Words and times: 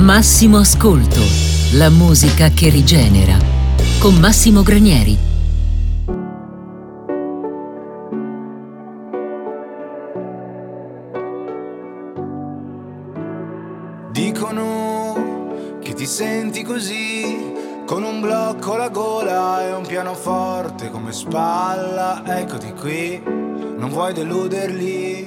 Massimo 0.00 0.56
Ascolto, 0.56 1.20
la 1.74 1.90
musica 1.90 2.48
che 2.48 2.70
rigenera. 2.70 3.36
Con 3.98 4.14
Massimo 4.14 4.62
Granieri. 4.62 5.18
Dicono 14.10 15.76
che 15.82 15.92
ti 15.92 16.06
senti 16.06 16.62
così, 16.62 17.52
con 17.84 18.02
un 18.02 18.22
blocco 18.22 18.74
alla 18.74 18.88
gola 18.88 19.66
e 19.66 19.72
un 19.74 19.84
pianoforte 19.86 20.90
come 20.90 21.12
spalla. 21.12 22.22
Eccoti 22.24 22.72
qui, 22.72 23.22
non 23.22 23.90
vuoi 23.90 24.14
deluderli, 24.14 25.26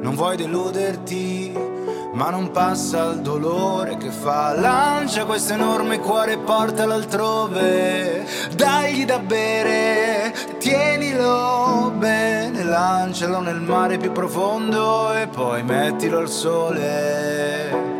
non 0.00 0.14
vuoi 0.14 0.36
deluderti 0.36 1.71
ma 2.12 2.28
non 2.30 2.50
passa 2.50 3.10
il 3.10 3.20
dolore 3.20 3.96
che 3.96 4.10
fa. 4.10 4.54
Lancia 4.58 5.24
questo 5.24 5.54
enorme 5.54 5.98
cuore 5.98 6.32
e 6.32 6.38
portalo 6.38 6.94
altrove. 6.94 8.26
Dagli 8.54 9.04
da 9.04 9.18
bere, 9.18 10.34
tienilo 10.58 11.92
bene, 11.96 12.64
lancialo 12.64 13.40
nel 13.40 13.60
mare 13.60 13.96
più 13.96 14.12
profondo 14.12 15.14
e 15.14 15.26
poi 15.26 15.62
mettilo 15.62 16.18
al 16.18 16.28
sole. 16.28 17.90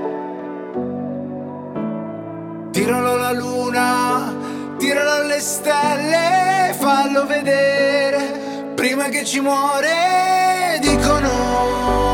Tiralo 2.70 3.12
alla 3.12 3.33
luna, 3.33 4.34
tiralo 4.77 5.10
alle 5.22 5.41
stelle, 5.41 6.74
fallo 6.78 7.27
vedere 7.27 8.72
prima 8.74 9.05
che 9.05 9.24
ci 9.24 9.41
muore. 9.41 10.78
Dicono 10.80 12.11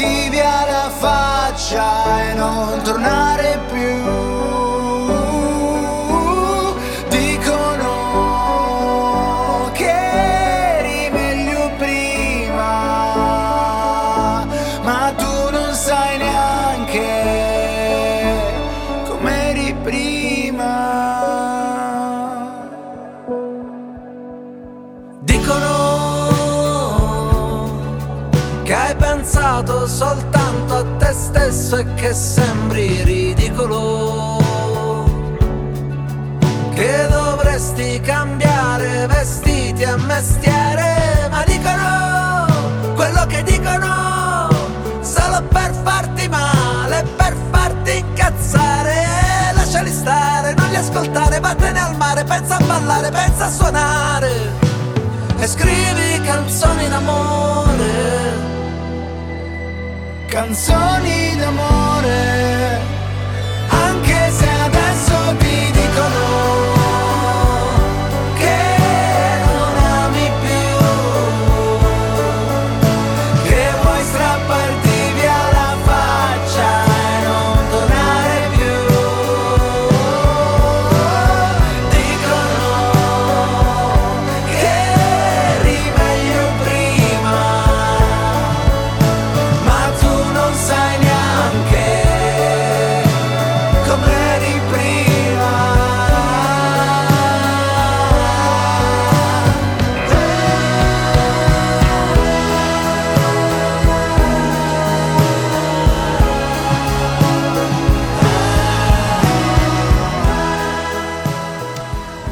strapparti 0.00 0.30
via 0.30 0.64
la 0.64 0.90
faccia 0.90 2.30
e 2.30 2.32
non 2.34 2.82
tornare 2.82 3.58
più. 3.68 3.69
Soltanto 29.90 30.76
a 30.76 30.84
te 30.98 31.12
stesso 31.12 31.76
e 31.76 31.94
che 31.94 32.14
sembri 32.14 33.02
ridicolo. 33.02 34.38
Che 36.72 37.06
dovresti 37.10 38.00
cambiare 38.00 39.06
vestiti 39.08 39.82
e 39.82 39.96
mestiere, 39.96 41.28
ma 41.30 41.42
dicono 41.44 42.46
quello 42.94 43.26
che 43.26 43.42
dicono 43.42 44.48
solo 45.02 45.42
per 45.48 45.74
farti 45.82 46.28
male, 46.28 47.04
per 47.16 47.36
farti 47.50 47.98
incazzare. 47.98 48.94
Lasciali 49.54 49.90
stare, 49.90 50.54
non 50.54 50.68
li 50.68 50.76
ascoltare, 50.76 51.40
vattene 51.40 51.80
al 51.80 51.96
mare, 51.96 52.24
pensa 52.24 52.56
a 52.56 52.64
ballare, 52.64 53.10
pensa 53.10 53.46
a 53.46 53.50
suonare 53.50 54.68
e 55.38 55.46
scrivi 55.46 56.20
canzoni 56.22 56.88
d'amore 56.88 57.69
canzoni 60.30 61.36
d'amore, 61.40 61.69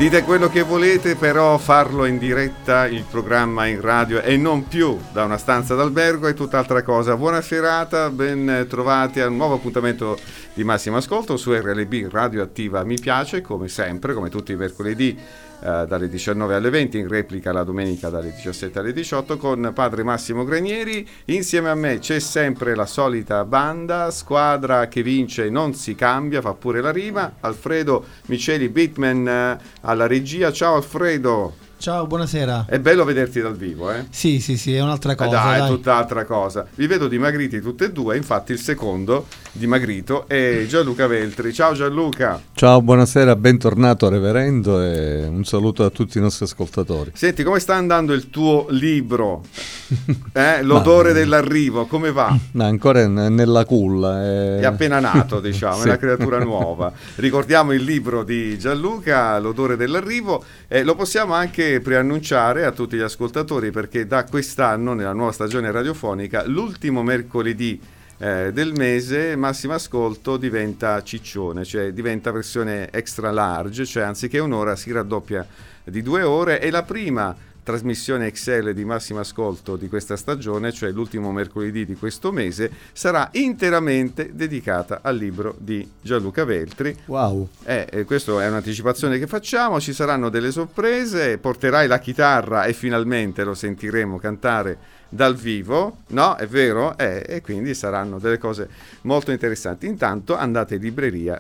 Dite 0.09 0.23
quello 0.23 0.49
che 0.49 0.63
volete, 0.63 1.17
però 1.17 1.59
farlo 1.59 2.07
in 2.07 2.17
diretta, 2.17 2.87
il 2.87 3.05
programma 3.05 3.67
in 3.67 3.83
radio 3.83 4.23
e 4.23 4.39
non 4.39 4.67
più 4.67 4.99
da 5.13 5.25
una 5.25 5.37
stanza 5.37 5.75
d'albergo 5.75 6.29
è 6.29 6.33
tutt'altra 6.33 6.83
cosa. 6.83 7.15
Buona 7.15 7.43
serata, 7.43 8.09
ben 8.09 8.65
trovati 8.71 9.21
a 9.21 9.27
un 9.27 9.37
nuovo 9.37 9.57
appuntamento 9.57 10.19
di 10.55 10.65
Massimo 10.65 10.97
Ascolto 10.97 11.37
su 11.37 11.53
RLB 11.53 12.09
Radio 12.11 12.43
Attiva 12.43 12.85
Mi 12.85 12.99
Piace, 12.99 13.43
come 13.43 13.69
sempre, 13.69 14.15
come 14.15 14.31
tutti 14.31 14.53
i 14.53 14.57
mercoledì 14.57 15.15
eh, 15.61 15.87
dalle 15.87 16.09
19 16.09 16.55
alle 16.55 16.71
20, 16.71 16.99
in 16.99 17.09
replica 17.09 17.53
la 17.53 17.65
domenica 17.65 18.09
dalle 18.09 18.33
17 18.33 18.79
alle 18.79 18.93
18 18.93 19.37
con 19.37 19.73
padre 19.75 20.03
Massimo 20.03 20.45
Granieri. 20.45 21.07
Insieme 21.27 21.69
a 21.69 21.75
me 21.75 21.99
c'è 21.99 22.19
sempre 22.19 22.75
la 22.75 22.87
solita 22.87 23.45
banda, 23.45 24.11
squadra 24.11 24.89
che 24.89 25.03
vince 25.03 25.51
non 25.51 25.75
si 25.75 25.95
cambia, 25.95 26.41
fa 26.41 26.55
pure 26.55 26.81
la 26.81 26.91
rima. 26.91 27.35
Alfredo 27.41 28.05
Miceli 28.27 28.69
Bitman 28.69 29.29
eh, 29.29 29.59
alla 29.83 30.07
regia. 30.07 30.53
Ciao 30.53 30.77
Alfredo. 30.77 31.68
Ciao, 31.81 32.09
buonasera. 32.09 32.67
È 32.69 32.81
bello 32.81 33.05
vederti 33.05 33.41
dal 33.41 33.57
vivo, 33.57 33.93
eh? 33.93 34.07
Sì, 34.11 34.41
sì, 34.41 34.57
sì, 34.57 34.75
è 34.75 34.83
un'altra 34.83 35.15
cosa. 35.15 35.29
Eh 35.29 35.31
dai, 35.31 35.59
dai, 35.59 35.69
è 35.69 35.71
tutt'altra 35.71 36.25
cosa. 36.25 36.67
Vi 36.75 36.89
vedo 36.89 37.07
dimagriti 37.07 37.61
tutti 37.61 37.85
e 37.85 37.93
due, 37.93 38.17
infatti 38.17 38.51
il 38.51 38.59
secondo 38.59 39.27
dimagrito 39.53 40.27
è 40.27 40.67
Gianluca 40.67 41.07
Veltri. 41.07 41.53
Ciao 41.53 41.75
Gianluca. 41.75 42.43
Ciao, 42.53 42.83
buonasera, 42.83 43.37
bentornato 43.37 44.09
reverendo 44.09 44.83
e 44.83 45.25
un 45.27 45.45
saluto 45.45 45.85
a 45.85 45.91
tutti 45.91 46.19
i 46.19 46.21
nostri 46.21 46.47
ascoltatori. 46.47 47.13
Senti, 47.15 47.45
come 47.45 47.61
sta 47.61 47.77
andando 47.77 48.13
il 48.13 48.29
tuo 48.29 48.67
libro? 48.71 49.45
Eh? 50.33 50.63
L'odore 50.63 51.09
Ma, 51.13 51.19
dell'arrivo, 51.19 51.87
come 51.87 52.13
va? 52.13 52.37
No, 52.53 52.65
ancora 52.65 53.07
nella 53.07 53.65
culla. 53.65 54.23
È, 54.23 54.59
è 54.59 54.65
appena 54.65 55.01
nato, 55.01 55.41
diciamo, 55.41 55.77
sì. 55.77 55.83
è 55.83 55.85
una 55.87 55.97
creatura 55.97 56.39
nuova. 56.39 56.93
Ricordiamo 57.17 57.73
il 57.73 57.83
libro 57.83 58.23
di 58.23 58.59
Gianluca, 58.59 59.39
L'odore 59.39 59.77
dell'arrivo, 59.77 60.45
e 60.69 60.85
lo 60.85 60.95
possiamo 60.95 61.33
anche 61.33 61.68
preannunciare 61.81 62.65
a 62.65 62.73
tutti 62.73 62.97
gli 62.97 63.01
ascoltatori 63.01 63.71
perché 63.71 64.07
da 64.07 64.25
quest'anno, 64.25 64.95
nella 64.95 65.13
nuova 65.13 65.33
stagione 65.33 65.71
radiofonica, 65.71 66.45
l'ultimo 66.47 67.03
mercoledì 67.03 67.81
eh, 68.19 68.51
del 68.53 68.73
mese 68.73 69.37
Massimo 69.37 69.75
Ascolto 69.75 70.37
diventa 70.37 71.03
ciccione, 71.03 71.65
cioè 71.65 71.93
diventa 71.93 72.33
versione 72.33 72.91
extra 72.91 73.31
large, 73.31 73.85
cioè 73.85 74.03
anziché 74.03 74.41
un'ora 74.41 74.75
si 74.75 74.91
raddoppia 74.91 75.47
di 75.85 76.03
due 76.03 76.23
ore. 76.23 76.61
E 76.61 76.71
la 76.71 76.83
prima 76.83 77.37
trasmissione 77.69 78.29
Excel 78.29 78.73
di 78.73 78.83
massimo 78.87 79.21
ascolto 79.21 79.77
di 79.77 79.91
questa 79.91 80.17
stagione, 80.17 80.73
cioè 80.73 80.91
l'ultimo 80.91 81.31
mercoledì 81.33 81.85
di 81.85 81.97
questo 81.97 82.33
mese, 82.33 82.71
sarà 82.95 83.29
interamente 83.33 84.31
dedicata 84.33 85.01
al 85.03 85.19
libro 85.19 85.55
di 85.59 85.87
Gianluca 86.01 86.47
Veltri. 86.47 86.97
Wow! 87.05 87.47
Eh, 87.65 87.87
eh, 87.91 88.05
questa 88.05 88.43
è 88.43 88.49
un'anticipazione 88.49 89.19
che 89.19 89.27
facciamo, 89.27 89.81
ci 89.81 89.93
saranno 89.93 90.31
delle 90.31 90.51
sorprese, 90.51 91.37
porterai 91.37 91.87
la 91.87 91.99
chitarra 91.99 92.65
e 92.65 92.73
finalmente 92.73 93.45
lo 93.45 93.53
sentiremo 93.53 94.19
cantare 94.19 94.79
dal 95.11 95.37
vivo, 95.37 95.99
no? 96.09 96.37
È 96.37 96.47
vero? 96.47 96.97
Eh, 96.97 97.23
e 97.29 97.43
quindi 97.43 97.75
saranno 97.75 98.19
delle 98.19 98.39
cose 98.39 98.67
molto 99.03 99.31
interessanti. 99.31 99.87
Intanto 99.87 100.37
andate 100.37 100.77
in 100.77 100.81
libreria 100.81 101.39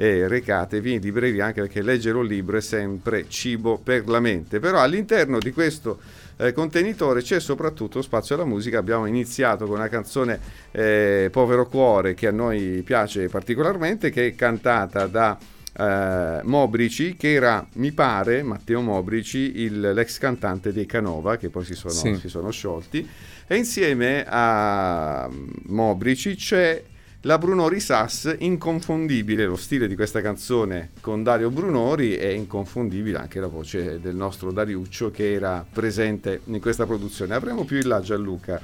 e 0.00 0.26
recatevi 0.28 0.94
in 0.94 1.00
libreria 1.02 1.44
anche 1.44 1.60
perché 1.60 1.82
leggere 1.82 2.16
un 2.16 2.24
libro 2.24 2.56
è 2.56 2.62
sempre 2.62 3.26
cibo 3.28 3.76
per 3.76 4.08
la 4.08 4.18
mente. 4.18 4.58
Però 4.58 4.78
all'interno 4.80 5.38
di 5.38 5.52
questo 5.52 6.00
eh, 6.38 6.54
contenitore 6.54 7.20
c'è 7.20 7.38
soprattutto 7.38 8.00
spazio 8.00 8.34
alla 8.34 8.46
musica. 8.46 8.78
Abbiamo 8.78 9.04
iniziato 9.04 9.66
con 9.66 9.74
una 9.76 9.88
canzone 9.88 10.40
eh, 10.70 11.28
Povero 11.30 11.66
Cuore 11.68 12.14
che 12.14 12.28
a 12.28 12.30
noi 12.30 12.80
piace 12.82 13.28
particolarmente, 13.28 14.08
che 14.08 14.28
è 14.28 14.34
cantata 14.34 15.04
da 15.06 15.36
eh, 15.76 16.40
Mobrici, 16.44 17.14
che 17.16 17.34
era, 17.34 17.66
mi 17.74 17.92
pare, 17.92 18.42
Matteo 18.42 18.80
Mobrici, 18.80 19.60
il- 19.60 19.92
l'ex 19.92 20.16
cantante 20.16 20.72
dei 20.72 20.86
Canova, 20.86 21.36
che 21.36 21.50
poi 21.50 21.64
si 21.66 21.74
sono, 21.74 21.92
Sì. 21.92 22.14
si 22.16 22.30
sono 22.30 22.50
sciolti, 22.50 23.06
e 23.46 23.54
insieme 23.54 24.24
a 24.26 25.28
Mobrici 25.66 26.36
c'è 26.36 26.82
la 27.24 27.36
Brunori 27.36 27.80
Sass, 27.80 28.34
inconfondibile, 28.38 29.44
lo 29.44 29.56
stile 29.56 29.86
di 29.86 29.94
questa 29.94 30.22
canzone 30.22 30.92
con 31.02 31.22
Dario 31.22 31.50
Brunori 31.50 32.14
è 32.14 32.28
inconfondibile 32.28 33.18
anche 33.18 33.40
la 33.40 33.46
voce 33.46 34.00
del 34.00 34.14
nostro 34.14 34.50
Dariuccio 34.52 35.10
che 35.10 35.34
era 35.34 35.62
presente 35.70 36.40
in 36.44 36.60
questa 36.60 36.86
produzione. 36.86 37.34
Avremo 37.34 37.64
più 37.64 37.76
in 37.76 37.88
là 37.88 38.00
Gianluca 38.00 38.58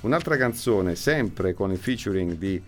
un'altra 0.00 0.36
canzone 0.36 0.96
sempre 0.96 1.54
con 1.54 1.70
il 1.70 1.78
featuring 1.78 2.32
di, 2.32 2.60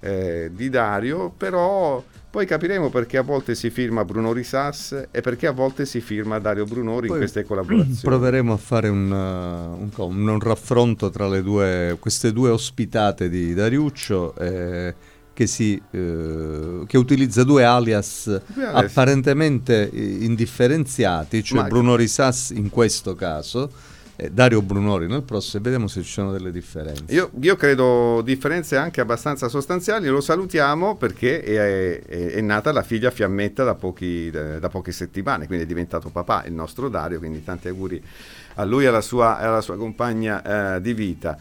eh, 0.00 0.50
di 0.50 0.70
Dario, 0.70 1.28
però 1.28 2.02
poi 2.36 2.44
capiremo 2.44 2.90
perché 2.90 3.16
a 3.16 3.22
volte 3.22 3.54
si 3.54 3.70
firma 3.70 4.04
Bruno 4.04 4.30
Risas 4.34 5.06
e 5.10 5.22
perché 5.22 5.46
a 5.46 5.52
volte 5.52 5.86
si 5.86 6.02
firma 6.02 6.38
Dario 6.38 6.66
Brunori 6.66 7.06
in 7.06 7.12
Poi 7.12 7.16
queste 7.20 7.44
collaborazioni. 7.44 7.96
Proveremo 8.04 8.52
a 8.52 8.56
fare 8.58 8.90
un, 8.90 9.10
uh, 9.10 9.80
un 9.80 9.88
un- 9.96 10.28
un 10.28 10.38
raffronto 10.40 11.08
tra 11.08 11.26
le 11.28 11.42
due, 11.42 11.96
queste 11.98 12.34
due 12.34 12.50
ospitate 12.50 13.30
di 13.30 13.54
Dariuccio 13.54 14.34
eh, 14.36 14.94
che, 15.32 15.46
si, 15.46 15.80
eh, 15.90 16.82
che 16.86 16.98
utilizza 16.98 17.42
due 17.42 17.64
alias, 17.64 18.42
Due 18.44 18.66
apparentemente 18.66 19.90
eh, 19.90 20.16
indifferenziati, 20.20 21.42
cioè 21.42 21.62
Ma- 21.62 21.68
Bruno 21.68 21.96
Risas 21.96 22.50
in 22.50 22.68
questo 22.68 23.14
caso 23.14 23.70
e 24.16 24.30
Dario 24.30 24.62
Brunori 24.62 25.06
nel 25.06 25.22
prossimo 25.22 25.60
e 25.60 25.64
vediamo 25.64 25.88
se 25.88 26.02
ci 26.02 26.10
sono 26.10 26.32
delle 26.32 26.50
differenze. 26.50 27.04
Io, 27.08 27.30
io 27.40 27.54
credo 27.56 28.22
differenze 28.22 28.76
anche 28.76 29.00
abbastanza 29.00 29.48
sostanziali, 29.48 30.08
lo 30.08 30.20
salutiamo 30.20 30.96
perché 30.96 31.42
è, 31.42 32.00
è- 32.02 32.26
è 32.32 32.40
nata 32.40 32.72
la 32.72 32.82
figlia 32.82 33.10
Fiammetta 33.10 33.62
da, 33.64 33.74
pochi- 33.74 34.30
da 34.30 34.68
poche 34.68 34.92
settimane, 34.92 35.46
quindi 35.46 35.64
è 35.64 35.68
diventato 35.68 36.08
papà 36.08 36.44
il 36.46 36.52
nostro 36.52 36.88
Dario, 36.88 37.18
quindi 37.18 37.44
tanti 37.44 37.68
auguri 37.68 38.02
a 38.54 38.64
lui 38.64 38.84
e 38.84 38.86
alla 38.86 39.02
sua, 39.02 39.38
alla 39.38 39.60
sua 39.60 39.76
compagna 39.76 40.76
eh, 40.76 40.80
di 40.80 40.94
vita. 40.94 41.36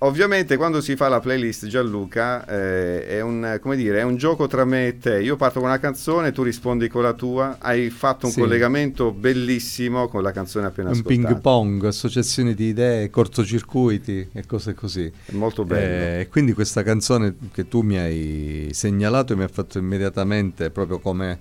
Ovviamente 0.00 0.56
quando 0.56 0.80
si 0.80 0.94
fa 0.94 1.08
la 1.08 1.18
playlist 1.18 1.66
Gianluca 1.66 2.46
eh, 2.46 3.04
è, 3.08 3.20
un, 3.20 3.58
come 3.60 3.74
dire, 3.74 3.98
è 3.98 4.02
un 4.04 4.16
gioco 4.16 4.46
tra 4.46 4.64
me 4.64 4.86
e 4.86 4.98
te, 4.98 5.20
io 5.20 5.34
parto 5.34 5.58
con 5.58 5.68
una 5.68 5.80
canzone, 5.80 6.30
tu 6.30 6.44
rispondi 6.44 6.86
con 6.88 7.02
la 7.02 7.14
tua, 7.14 7.56
hai 7.58 7.90
fatto 7.90 8.26
un 8.26 8.32
Sì. 8.32 8.38
collegamento 8.38 9.10
bellissimo 9.10 10.06
con 10.06 10.22
la 10.22 10.30
canzone 10.30 10.66
appena 10.66 10.90
un 10.90 11.00
ascoltata. 11.00 11.34
ping 11.34 11.40
pong, 11.40 11.84
associazioni 11.84 12.54
di 12.54 12.66
idee, 12.66 13.10
cortocircuiti 13.10 14.28
e 14.32 14.46
cose 14.46 14.72
così. 14.74 15.10
È 15.24 15.32
molto 15.32 15.64
bello. 15.64 16.04
Eh, 16.04 16.20
E 16.20 16.28
quindi 16.28 16.52
questa 16.52 16.84
canzone 16.84 17.34
che 17.50 17.66
tu 17.66 17.80
mi 17.80 17.98
hai 17.98 18.68
segnalato 18.72 19.36
mi 19.36 19.42
ha 19.42 19.48
fatto 19.48 19.78
immediatamente 19.78 20.70
proprio 20.70 21.00
come 21.00 21.40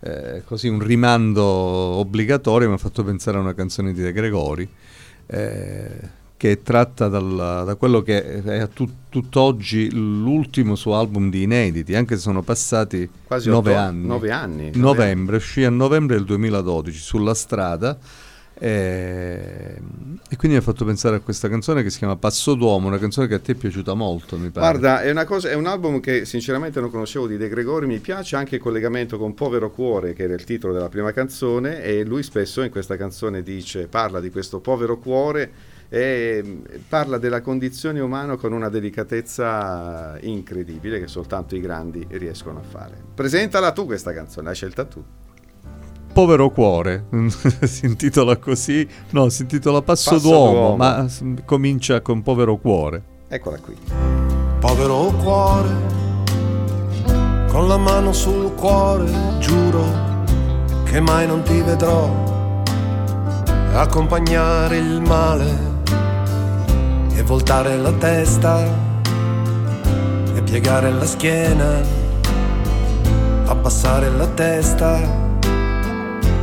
eh, 0.00 0.42
così 0.44 0.66
un 0.66 0.80
rimando 0.82 1.44
obbligatorio, 1.44 2.66
mi 2.66 2.74
ha 2.74 2.78
fatto 2.78 3.04
pensare 3.04 3.36
a 3.36 3.40
una 3.40 3.54
canzone 3.54 3.92
di 3.92 4.02
De 4.02 4.10
Gregori 4.12 4.68
eh, 5.26 6.20
che 6.42 6.50
è 6.50 6.60
tratta 6.60 7.06
dal- 7.06 7.62
da 7.64 7.76
quello 7.76 8.02
che 8.02 8.42
è 8.42 8.58
a 8.58 8.66
tu- 8.66 8.90
tutt'oggi 9.08 9.92
l'ultimo 9.92 10.74
suo 10.74 10.96
album 10.98 11.30
di 11.30 11.42
inediti, 11.44 11.94
anche 11.94 12.16
se 12.16 12.22
sono 12.22 12.42
passati 12.42 13.08
Quasi 13.24 13.48
nove 13.48 13.70
otto- 13.70 13.78
anni. 13.80 14.06
nove 14.08 14.30
anni, 14.32 14.64
nove 14.74 14.78
Novembre, 14.80 15.36
uscì 15.36 15.62
a 15.62 15.70
novembre 15.70 16.16
del 16.16 16.24
2012 16.24 16.98
sulla 16.98 17.34
strada. 17.34 17.96
eh, 18.58 19.76
E, 20.28 20.36
quindi 20.36 20.56
mi 20.56 20.62
ha 20.62 20.64
fatto 20.64 20.84
pensare 20.84 21.16
a 21.16 21.20
questa 21.20 21.48
canzone 21.48 21.82
che 21.84 21.90
si 21.90 21.98
chiama 21.98 22.16
Passo 22.16 22.54
d'Uomo, 22.54 22.86
una 22.88 22.98
canzone 22.98 23.26
che 23.28 23.34
a 23.34 23.38
te 23.38 23.52
è 23.52 23.54
piaciuta 23.54 23.94
molto, 23.94 24.36
mi 24.36 24.50
pare. 24.50 24.78
Guarda, 24.78 25.02
è, 25.02 25.10
una 25.10 25.24
cosa, 25.24 25.48
è 25.48 25.54
un 25.54 25.66
album 25.66 26.00
che 26.00 26.24
sinceramente 26.24 26.80
non 26.80 26.90
conoscevo 26.90 27.26
di 27.28 27.36
De 27.36 27.48
Gregori, 27.48 27.86
mi 27.86 27.98
piace 27.98 28.34
anche 28.36 28.56
il 28.56 28.60
collegamento 28.60 29.16
con 29.18 29.34
Povero 29.34 29.70
Cuore, 29.70 30.12
che 30.12 30.24
era 30.24 30.34
il 30.34 30.44
titolo 30.44 30.72
della 30.72 30.88
prima 30.88 31.12
canzone, 31.12 31.82
e 31.82 32.04
lui 32.04 32.22
spesso 32.24 32.62
in 32.62 32.70
questa 32.70 32.96
canzone 32.96 33.42
dice, 33.44 33.86
parla 33.86 34.18
di 34.20 34.30
questo 34.30 34.58
povero 34.60 34.98
cuore 34.98 35.50
e 35.94 36.42
mm, 36.42 36.60
parla 36.88 37.18
della 37.18 37.42
condizione 37.42 38.00
umana 38.00 38.36
con 38.36 38.54
una 38.54 38.70
delicatezza 38.70 40.16
incredibile 40.22 40.98
che 40.98 41.06
soltanto 41.06 41.54
i 41.54 41.60
grandi 41.60 42.06
riescono 42.12 42.60
a 42.60 42.62
fare. 42.62 42.96
Presentala 43.14 43.72
tu 43.72 43.84
questa 43.84 44.14
canzone, 44.14 44.46
l'hai 44.46 44.54
scelta 44.54 44.86
tu. 44.86 45.04
Povero 46.14 46.48
cuore, 46.48 47.08
si 47.64 47.84
intitola 47.84 48.38
così, 48.38 48.88
no, 49.10 49.28
si 49.28 49.42
intitola 49.42 49.82
Passo, 49.82 50.12
Passo 50.12 50.26
d'uomo, 50.26 50.52
d'uomo. 50.52 50.76
ma 50.76 51.06
comincia 51.44 52.00
con 52.00 52.22
Povero 52.22 52.56
cuore. 52.56 53.02
Eccola 53.28 53.58
qui. 53.58 53.76
Povero 54.60 55.12
cuore, 55.22 55.70
con 57.48 57.68
la 57.68 57.76
mano 57.76 58.14
sul 58.14 58.54
cuore, 58.54 59.12
giuro 59.40 59.84
che 60.84 61.00
mai 61.00 61.26
non 61.26 61.42
ti 61.42 61.60
vedrò 61.60 62.30
accompagnare 63.74 64.76
il 64.78 65.00
male 65.00 65.71
voltare 67.22 67.76
la 67.76 67.92
testa 67.92 68.64
e 70.34 70.42
piegare 70.42 70.90
la 70.90 71.06
schiena, 71.06 71.80
abbassare 73.46 74.10
la 74.10 74.26
testa 74.26 74.98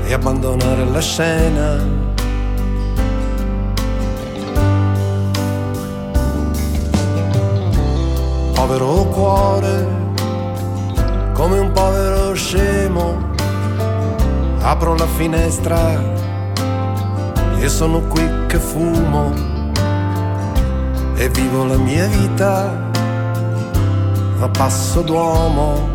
e 0.05 0.13
abbandonare 0.13 0.85
la 0.85 0.99
scena. 1.01 2.07
povero 8.53 9.05
cuore, 9.05 9.87
come 11.33 11.57
un 11.57 11.71
povero 11.71 12.35
scemo, 12.35 13.33
apro 14.59 14.95
la 14.95 15.07
finestra 15.07 15.99
e 17.57 17.67
sono 17.67 18.01
qui 18.01 18.21
che 18.47 18.59
fumo 18.59 19.58
e 21.21 21.27
vivo 21.27 21.65
la 21.65 21.75
mia 21.75 22.07
vita 22.07 22.73
a 24.39 24.47
passo 24.47 25.01
d'uomo, 25.01 25.89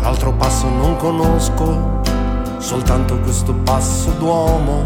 altro 0.00 0.32
passo 0.32 0.68
non 0.68 0.96
conosco, 0.96 2.00
soltanto 2.58 3.16
questo 3.20 3.54
passo 3.54 4.10
d'uomo. 4.18 4.84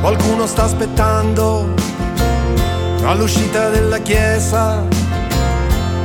Qualcuno 0.00 0.44
sta 0.48 0.64
aspettando 0.64 1.72
all'uscita 3.04 3.68
della 3.68 3.98
chiesa, 3.98 4.82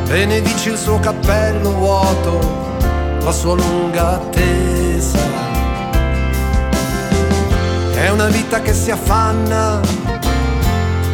benedice 0.06 0.70
il 0.70 0.78
suo 0.78 1.00
cappello 1.00 1.72
vuoto, 1.72 2.40
la 3.24 3.32
sua 3.32 3.56
lunga 3.56 4.18
attesa. 4.18 5.27
È 7.98 8.10
una 8.10 8.28
vita 8.28 8.62
che 8.62 8.76
si 8.76 8.92
affanna 8.92 9.80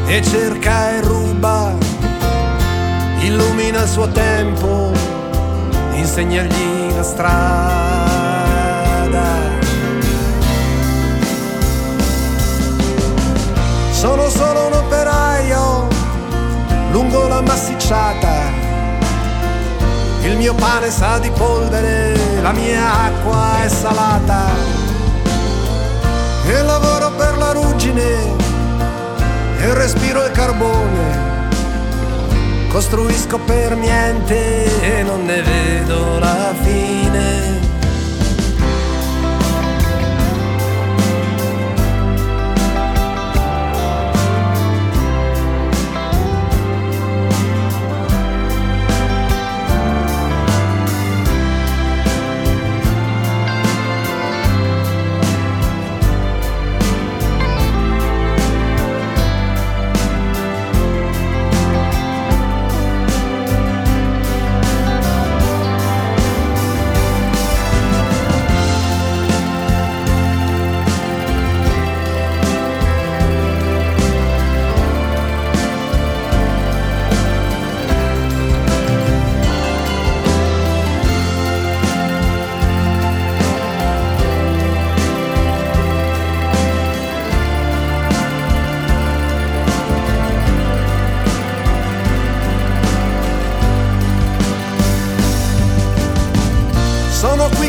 e 0.05 0.21
cerca 0.21 0.91
e 0.91 0.99
ruba, 0.99 1.73
illumina 3.19 3.83
il 3.83 3.87
suo 3.87 4.09
tempo, 4.09 4.91
insegnagli 5.93 6.93
la 6.93 7.03
strada. 7.03 8.41
Sono 13.91 14.27
solo 14.27 14.65
un 14.67 14.73
operaio 14.73 15.87
lungo 16.91 17.29
la 17.29 17.39
massicciata. 17.39 18.51
Il 20.23 20.35
mio 20.35 20.53
pane 20.53 20.91
sa 20.91 21.17
di 21.17 21.31
polvere, 21.31 22.41
la 22.41 22.51
mia 22.51 23.05
acqua 23.05 23.63
è 23.63 23.69
salata. 23.69 24.82
E 26.45 26.61
lavoro 26.61 27.11
per 27.11 27.37
la 27.37 27.51
ruggine 27.51 28.35
e 29.59 29.73
respiro 29.73 30.25
il 30.25 30.31
carbone. 30.31 31.31
Costruisco 32.69 33.39
per 33.39 33.75
niente 33.75 34.65
e 34.81 35.03
non 35.03 35.23
ne 35.25 35.41
vedo 35.41 36.19
la 36.19 36.53
fine. 36.61 37.62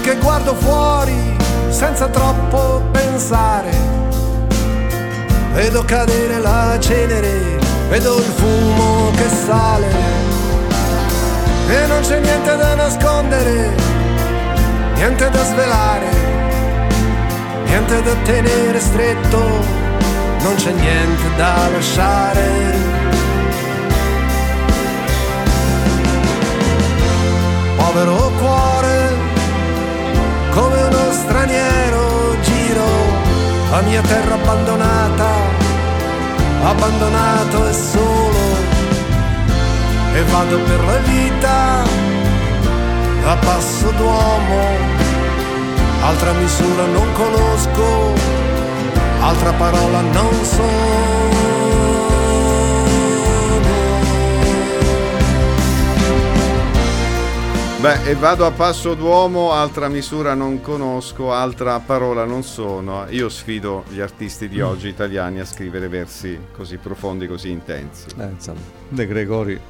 Che 0.05 0.17
guardo 0.17 0.55
fuori 0.55 1.17
senza 1.71 2.09
troppo 2.09 2.83
pensare. 2.93 3.71
Vedo 5.55 5.83
cadere 5.85 6.39
la 6.41 6.77
cenere, 6.79 7.59
vedo 7.89 8.19
il 8.19 8.33
fumo 8.37 9.11
che 9.17 9.29
sale. 9.47 9.87
E 11.69 11.87
non 11.87 12.03
c'è 12.03 12.21
niente 12.21 12.55
da 12.55 12.75
nascondere, 12.75 13.75
niente 14.97 15.31
da 15.31 15.45
svelare, 15.45 16.11
niente 17.65 18.03
da 18.03 18.15
tenere 18.25 18.81
stretto, 18.81 19.39
non 20.43 20.55
c'è 20.57 20.73
niente 20.73 21.35
da 21.37 21.69
lasciare. 21.73 22.95
povero 27.95 28.31
cuore, 28.41 28.74
straniero 31.25 32.37
giro 32.43 32.89
la 33.71 33.81
mia 33.83 34.03
terra 34.03 34.35
abbandonata, 34.35 35.31
abbandonato 36.63 37.67
e 37.67 37.73
solo, 37.73 38.45
e 40.15 40.23
vado 40.31 40.59
per 40.69 40.81
la 40.85 40.99
vita 41.11 41.83
a 43.33 43.37
passo 43.37 43.91
d'uomo, 43.97 44.63
altra 46.03 46.33
misura 46.35 46.85
non 46.97 47.13
conosco, 47.15 48.15
altra 49.21 49.53
parola 49.53 50.01
non 50.01 50.45
so. 50.45 51.34
Beh, 57.85 58.09
e 58.09 58.15
vado 58.15 58.47
a 58.47 58.51
passo 58.51 58.95
d'uomo, 58.95 59.53
altra 59.53 59.89
misura 59.89 60.33
non 60.33 60.63
conosco, 60.63 61.35
altra 61.35 61.79
parola 61.81 62.25
non 62.25 62.43
sono. 62.43 63.05
Io 63.11 63.29
sfido 63.29 63.85
gli 63.91 64.01
artisti 64.01 64.49
di 64.49 64.63
oggi 64.63 64.89
italiani 64.89 65.39
a 65.41 65.45
scrivere 65.45 65.89
versi 65.89 66.39
così 66.51 66.79
profondi, 66.79 67.27
così 67.27 67.51
intensi. 67.51 68.07
Eh, 68.19 68.25
insomma, 68.25 68.61
De 68.89 69.07
Gregori 69.07 69.61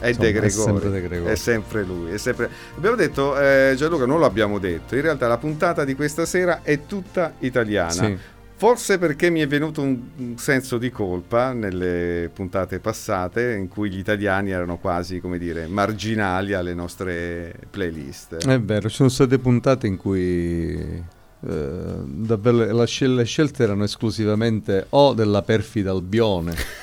È 0.00 0.08
Insomma, 0.08 0.24
De 0.24 0.30
è 0.30 0.32
Gregori, 0.32 0.50
sempre 0.50 0.90
De 0.90 1.00
Gregori. 1.00 1.30
è 1.30 1.36
sempre 1.36 1.84
lui. 1.84 2.10
è 2.10 2.18
sempre- 2.18 2.50
Abbiamo 2.76 2.96
detto, 2.96 3.38
eh, 3.38 3.74
Gianluca, 3.76 4.04
non 4.04 4.18
lo 4.18 4.24
abbiamo 4.26 4.58
detto, 4.58 4.96
in 4.96 5.02
realtà 5.02 5.28
la 5.28 5.38
puntata 5.38 5.84
di 5.84 5.94
questa 5.94 6.24
sera 6.26 6.62
è 6.64 6.86
tutta 6.86 7.34
italiana. 7.38 7.90
Sì. 7.92 8.18
Forse 8.60 8.98
perché 8.98 9.30
mi 9.30 9.40
è 9.40 9.46
venuto 9.46 9.80
un, 9.80 10.34
senso 10.36 10.76
di 10.76 10.90
colpa 10.90 11.54
nelle 11.54 12.28
puntate 12.30 12.78
passate 12.78 13.54
in 13.54 13.68
cui 13.68 13.88
gli 13.88 13.96
italiani 13.96 14.50
erano 14.50 14.76
quasi, 14.76 15.18
come 15.18 15.38
dire, 15.38 15.66
marginali 15.66 16.52
alle 16.52 16.74
nostre 16.74 17.54
playlist. 17.70 18.46
È 18.46 18.60
vero, 18.60 18.90
ci 18.90 18.96
sono 18.96 19.08
state 19.08 19.38
puntate 19.38 19.86
in 19.86 19.96
cui 19.96 20.74
eh, 20.76 21.04
davvero 22.04 22.70
la 22.70 22.84
scel- 22.84 23.14
le 23.14 23.24
scelte 23.24 23.62
erano 23.62 23.84
esclusivamente 23.84 24.88
o 24.90 25.14
della 25.14 25.40
perfida 25.40 25.92
Albione 25.92 26.54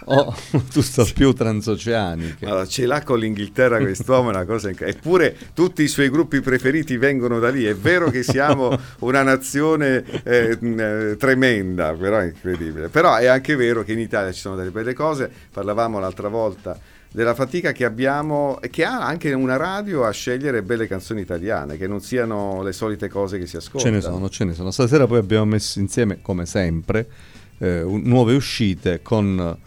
o 0.06 0.34
tutt'al 0.72 1.12
più 1.12 1.32
transoceaniche. 1.32 2.46
Allora, 2.46 2.66
ce 2.66 2.86
l'ha 2.86 3.02
con 3.02 3.18
l'Inghilterra 3.18 3.78
quest'uomo, 3.78 4.30
è 4.30 4.34
una 4.34 4.44
cosa 4.44 4.68
inc- 4.68 4.82
eppure 4.82 5.36
tutti 5.54 5.82
i 5.82 5.88
suoi 5.88 6.10
gruppi 6.10 6.40
preferiti 6.40 6.96
vengono 6.96 7.38
da 7.38 7.48
lì. 7.50 7.64
È 7.64 7.74
vero 7.74 8.10
che 8.10 8.22
siamo 8.22 8.78
una 9.00 9.22
nazione 9.22 10.04
eh, 10.24 10.58
eh, 10.60 11.16
tremenda, 11.18 11.92
però 11.92 12.18
è 12.18 12.26
incredibile. 12.26 12.88
Però 12.88 13.14
è 13.16 13.26
anche 13.26 13.56
vero 13.56 13.82
che 13.82 13.92
in 13.92 13.98
Italia 13.98 14.32
ci 14.32 14.40
sono 14.40 14.56
delle 14.56 14.70
belle 14.70 14.94
cose. 14.94 15.30
Parlavamo 15.52 15.98
l'altra 15.98 16.28
volta 16.28 16.78
della 17.12 17.34
fatica 17.34 17.72
che 17.72 17.84
abbiamo 17.84 18.60
e 18.60 18.70
che 18.70 18.84
ha 18.84 19.04
anche 19.04 19.32
una 19.32 19.56
radio 19.56 20.04
a 20.04 20.10
scegliere 20.12 20.62
belle 20.62 20.86
canzoni 20.86 21.20
italiane, 21.20 21.76
che 21.76 21.88
non 21.88 22.00
siano 22.00 22.62
le 22.62 22.72
solite 22.72 23.08
cose 23.08 23.36
che 23.38 23.46
si 23.46 23.52
Ce 23.52 23.56
ascoltano. 23.58 23.94
ne 23.94 24.00
sono, 24.00 24.28
ce 24.28 24.44
ne 24.44 24.54
sono. 24.54 24.70
Stasera 24.70 25.06
poi 25.06 25.18
abbiamo 25.18 25.44
messo 25.46 25.80
insieme, 25.80 26.20
come 26.22 26.46
sempre, 26.46 27.08
eh, 27.58 27.82
nuove 27.84 28.34
uscite 28.34 29.02
con 29.02 29.58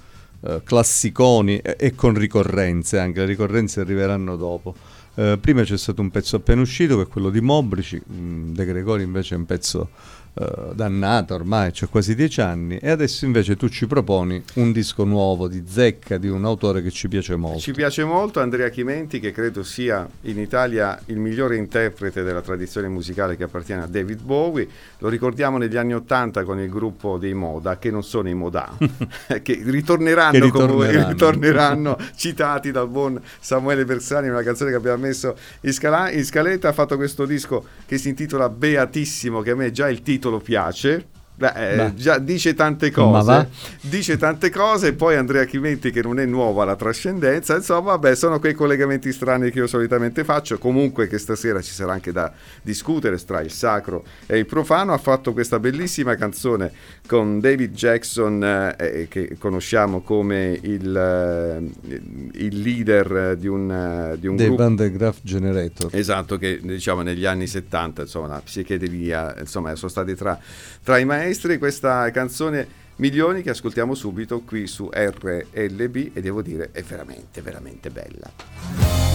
eh, 0.45 0.62
classiconi 0.63 1.57
e, 1.57 1.93
con 1.95 2.13
ricorrenze, 2.13 3.00
anche 3.00 3.19
le 3.19 3.25
ricorrenze 3.25 3.81
arriveranno 3.81 4.35
dopo. 4.35 4.75
Eh, 5.15 5.38
prima 5.39 5.63
c'è 5.63 5.77
stato 5.77 6.01
un 6.01 6.09
pezzo 6.09 6.38
appena 6.38 6.62
uscito 6.62 6.97
che 6.97 7.03
è 7.03 7.07
quello 7.07 7.29
di 7.29 7.39
Mobrici, 7.39 8.01
De 8.05 8.65
Gregori 8.65 9.03
invece 9.03 9.35
è 9.35 9.38
un 9.38 9.45
pezzo 9.45 9.89
eh, 10.35 10.71
dannato 10.73 11.35
ormai, 11.35 11.71
c'è 11.71 11.87
quasi 11.89 12.15
dieci 12.15 12.41
anni, 12.41 12.77
e 12.77 12.89
adesso 12.89 13.25
invece 13.25 13.55
tu 13.55 13.69
ci 13.69 13.85
proponi 13.85 14.41
un 14.55 14.71
disco 14.71 15.03
nuovo 15.03 15.47
di 15.47 15.63
zecca 15.67 16.17
di 16.17 16.27
un 16.27 16.43
autore 16.45 16.81
che 16.81 16.89
ci 16.89 17.07
piace 17.07 17.35
molto. 17.35 17.59
Ci 17.59 17.71
piace 17.73 18.03
molto 18.03 18.39
Andrea 18.39 18.69
Chimenti, 18.69 19.19
che 19.19 19.31
credo 19.31 19.61
sia 19.63 20.07
in 20.21 20.39
Italia 20.39 20.99
il 21.05 21.17
migliore 21.17 21.57
interprete 21.57 22.23
della 22.23 22.41
tradizione 22.41 22.87
musicale 22.87 23.37
che 23.37 23.43
appartiene 23.43 23.83
a 23.83 23.85
David 23.87 24.21
Bowie. 24.23 24.67
Lo 24.99 25.09
ricordiamo 25.09 25.57
negli 25.57 25.77
anni 25.77 25.93
Ottanta 25.93 26.43
con 26.43 26.59
il 26.59 26.69
gruppo 26.69 27.17
dei 27.17 27.33
Moda, 27.35 27.77
che 27.77 27.91
non 27.91 28.03
sono 28.03 28.27
i 28.29 28.33
Moda, 28.33 28.75
che 29.43 29.61
ritorneranno, 29.63 30.31
Che 30.31 30.39
ritorneranno. 30.39 31.07
ritorneranno 31.09 31.97
citati 32.15 32.71
dal 32.71 32.87
buon 32.89 33.21
Samuele 33.39 33.85
Bersani, 33.85 34.29
una 34.29 34.41
canzone 34.41 34.71
che 34.71 34.77
abbiamo 34.77 35.03
messo 35.03 35.35
in, 35.61 35.73
scala- 35.73 36.09
in 36.11 36.23
scaletta. 36.23 36.69
Ha 36.69 36.73
fatto 36.73 36.95
questo 36.95 37.25
disco 37.25 37.65
che 37.85 37.97
si 37.97 38.09
intitola 38.09 38.49
Beatissimo, 38.49 39.41
che 39.41 39.51
a 39.51 39.55
me 39.55 39.71
già 39.71 39.89
il 39.89 40.01
titolo 40.01 40.21
piace. 40.39 41.05
Beh, 41.43 41.71
eh, 41.71 41.75
Beh. 41.75 41.93
già 41.95 42.19
dice 42.19 42.53
tante 42.53 42.91
cose 42.91 43.50
dice 43.81 44.17
tante 44.17 44.50
cose 44.50 44.88
e 44.88 44.93
poi 44.93 45.15
Andrea 45.15 45.43
Chimenti 45.45 45.91
che 45.91 46.01
non 46.01 46.19
è 46.19 46.25
nuovo 46.25 46.62
alla 46.62 46.75
trascendenza 46.75 47.55
insomma 47.55 47.91
vabbè 47.91 48.15
sono 48.15 48.39
quei 48.39 48.53
collegamenti 48.53 49.12
strani 49.12 49.51
che 49.51 49.59
io 49.59 49.67
solitamente 49.67 50.23
faccio 50.23 50.57
comunque 50.57 51.07
che 51.07 51.17
stasera 51.17 51.62
ci 51.62 51.73
sarà 51.73 51.91
anche 51.93 52.12
da 52.12 52.31
discutere 52.62 53.17
tra 53.25 53.41
il 53.41 53.51
sacro 53.51 54.03
e 54.25 54.38
il 54.38 54.45
profano 54.45 54.93
ha 54.93 54.97
fatto 54.97 55.33
questa 55.33 55.59
bellissima 55.59 56.15
canzone 56.15 56.71
con 57.07 57.39
David 57.39 57.73
Jackson 57.73 58.43
eh, 58.43 58.75
eh, 58.77 59.07
che 59.09 59.35
conosciamo 59.38 60.01
come 60.01 60.57
il, 60.62 60.95
eh, 60.95 61.91
il 62.33 62.62
leader 62.62 63.35
di 63.38 63.47
un, 63.47 63.71
eh, 63.71 64.17
di 64.19 64.27
un 64.27 64.35
dei 64.35 64.47
gruppo 64.47 64.63
Van 64.63 64.75
de 64.75 64.91
Graaf 64.91 65.19
Generator. 65.21 65.89
Esatto, 65.93 66.38
che 66.38 66.59
diciamo 66.62 67.01
negli 67.01 67.25
anni 67.25 67.47
70, 67.47 68.03
insomma, 68.03 68.27
la 68.27 68.41
psichedelia, 68.43 69.35
insomma, 69.39 69.75
sono 69.75 69.89
stati 69.91 70.15
tra, 70.15 70.39
tra 70.83 70.97
i 70.97 71.05
maestri. 71.05 71.31
Questa 71.57 72.11
canzone 72.11 72.81
Milioni 72.97 73.41
che 73.41 73.49
ascoltiamo 73.49 73.95
subito 73.95 74.41
qui 74.41 74.67
su 74.67 74.87
RLB 74.93 76.11
e 76.13 76.21
devo 76.21 76.43
dire 76.43 76.69
è 76.71 76.83
veramente, 76.83 77.41
veramente 77.41 77.89
bella. 77.89 78.29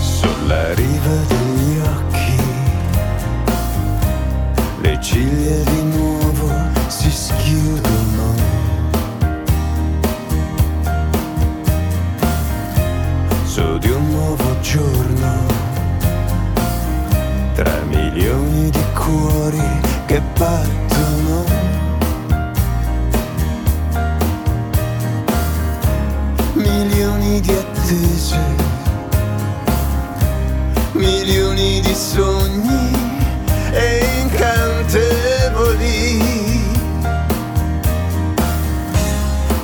Sulla 0.02 0.74
riva 0.74 1.14
degli 1.28 1.78
occhi, 1.78 2.42
le 4.80 4.98
ciglia 5.00 5.62
di 5.70 5.82
nuovo 5.84 6.50
si 6.88 7.08
schiudono. 7.08 8.34
Su 13.44 13.78
di 13.78 13.90
un 13.90 14.10
nuovo 14.10 14.60
giorno, 14.60 15.46
tra 17.54 17.80
milioni 17.84 18.70
di 18.70 18.84
cuori 18.92 19.62
che 20.06 20.20
battono. 20.36 20.87
Milioni 27.28 27.40
di 27.42 27.52
attese 27.52 28.40
milioni 30.92 31.80
di 31.82 31.94
sogni 31.94 32.90
e 33.70 34.22
incantevoli, 34.22 36.22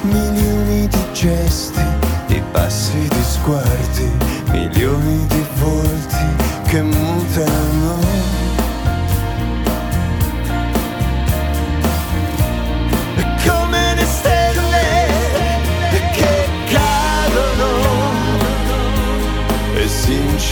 milioni 0.02 0.88
di 0.88 1.06
gesti, 1.14 1.80
di 2.26 2.42
passi, 2.52 3.08
di 3.08 3.22
sguardi, 3.22 4.12
milioni 4.50 5.26
di 5.26 5.42
volti 5.58 6.26
che 6.66 6.82
mutano. 6.82 8.03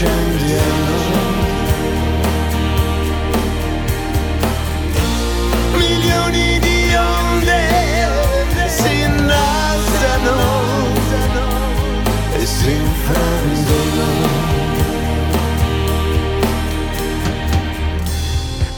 Si 0.03 0.09
incendiano. 0.09 1.01
Milioni 5.77 6.59
di 6.59 6.95
onde 6.95 7.59
innalzano 9.03 10.37
e 12.35 12.45
si. 12.45 12.91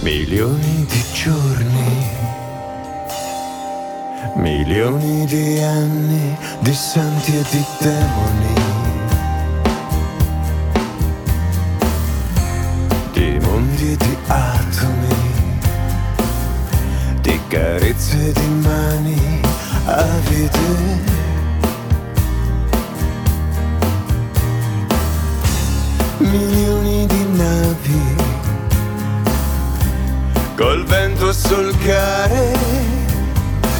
Milioni 0.02 0.86
di 0.88 1.04
giorni, 1.14 2.10
milioni 4.36 5.26
di 5.26 5.60
anni 5.62 6.38
di 6.60 6.74
santi 6.74 7.38
e 7.38 7.44
di 7.50 7.66
demoni. 7.80 8.65
Carezze 17.96 18.32
di 18.34 18.48
mani 18.62 19.42
avide. 19.86 21.14
Milioni 26.18 27.06
di 27.06 27.26
navi 27.32 28.16
col 30.56 30.86
vento 30.86 31.30
a 31.30 31.34
solcare 31.34 32.58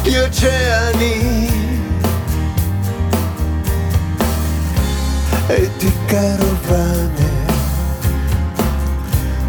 gli 0.02 0.16
oceani 0.16 1.50
e 5.48 5.70
di 5.78 5.92
carovane 6.06 7.34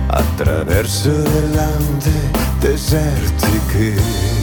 attraverso 0.07 1.09
le 1.09 1.47
lande 1.53 2.31
desertiche. 2.59 4.36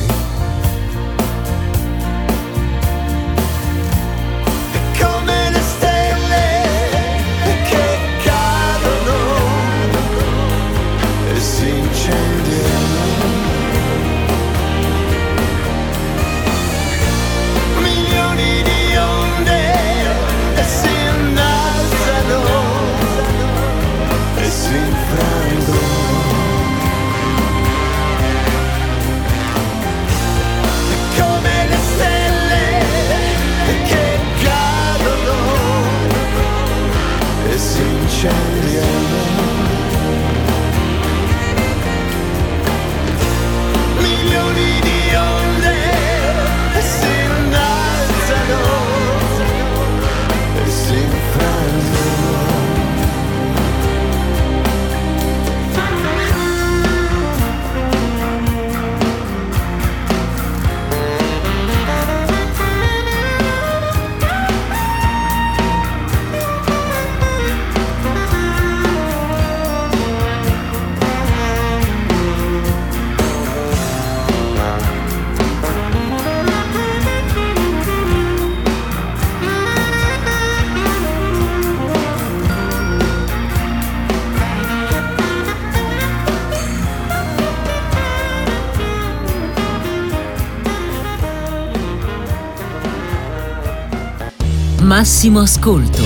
Massimo 94.96 95.40
Ascolto, 95.40 96.04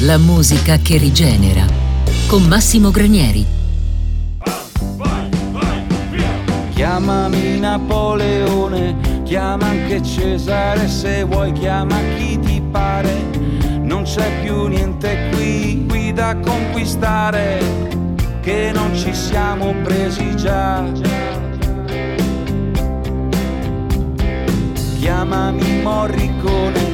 la 0.00 0.16
musica 0.16 0.78
che 0.78 0.96
rigenera. 0.96 1.62
Con 2.26 2.44
Massimo 2.44 2.90
Granieri. 2.90 3.44
Chiamami 6.70 7.58
Napoleone, 7.58 8.96
chiama 9.24 9.66
anche 9.66 10.02
Cesare 10.02 10.88
se 10.88 11.24
vuoi, 11.24 11.52
chiama 11.52 11.98
chi 12.16 12.38
ti 12.38 12.62
pare. 12.70 13.12
Non 13.82 14.04
c'è 14.04 14.40
più 14.40 14.68
niente 14.68 15.28
qui, 15.34 15.84
qui 15.86 16.10
da 16.14 16.34
conquistare, 16.36 17.60
che 18.40 18.70
non 18.72 18.96
ci 18.96 19.12
siamo 19.12 19.74
presi 19.82 20.34
già. 20.34 20.82
Chiamami 24.98 25.82
Morricone, 25.82 26.89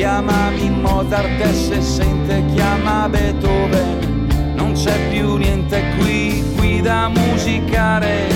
chiamami 0.00 0.70
Mozart 0.70 1.40
e 1.40 1.52
se 1.52 1.82
sente, 1.82 2.42
chiama 2.54 3.06
Beethoven. 3.06 4.28
Non 4.54 4.72
c'è 4.72 4.96
più 5.10 5.36
niente 5.36 5.82
qui, 5.98 6.42
qui 6.56 6.80
da 6.80 7.10
musicare, 7.10 8.28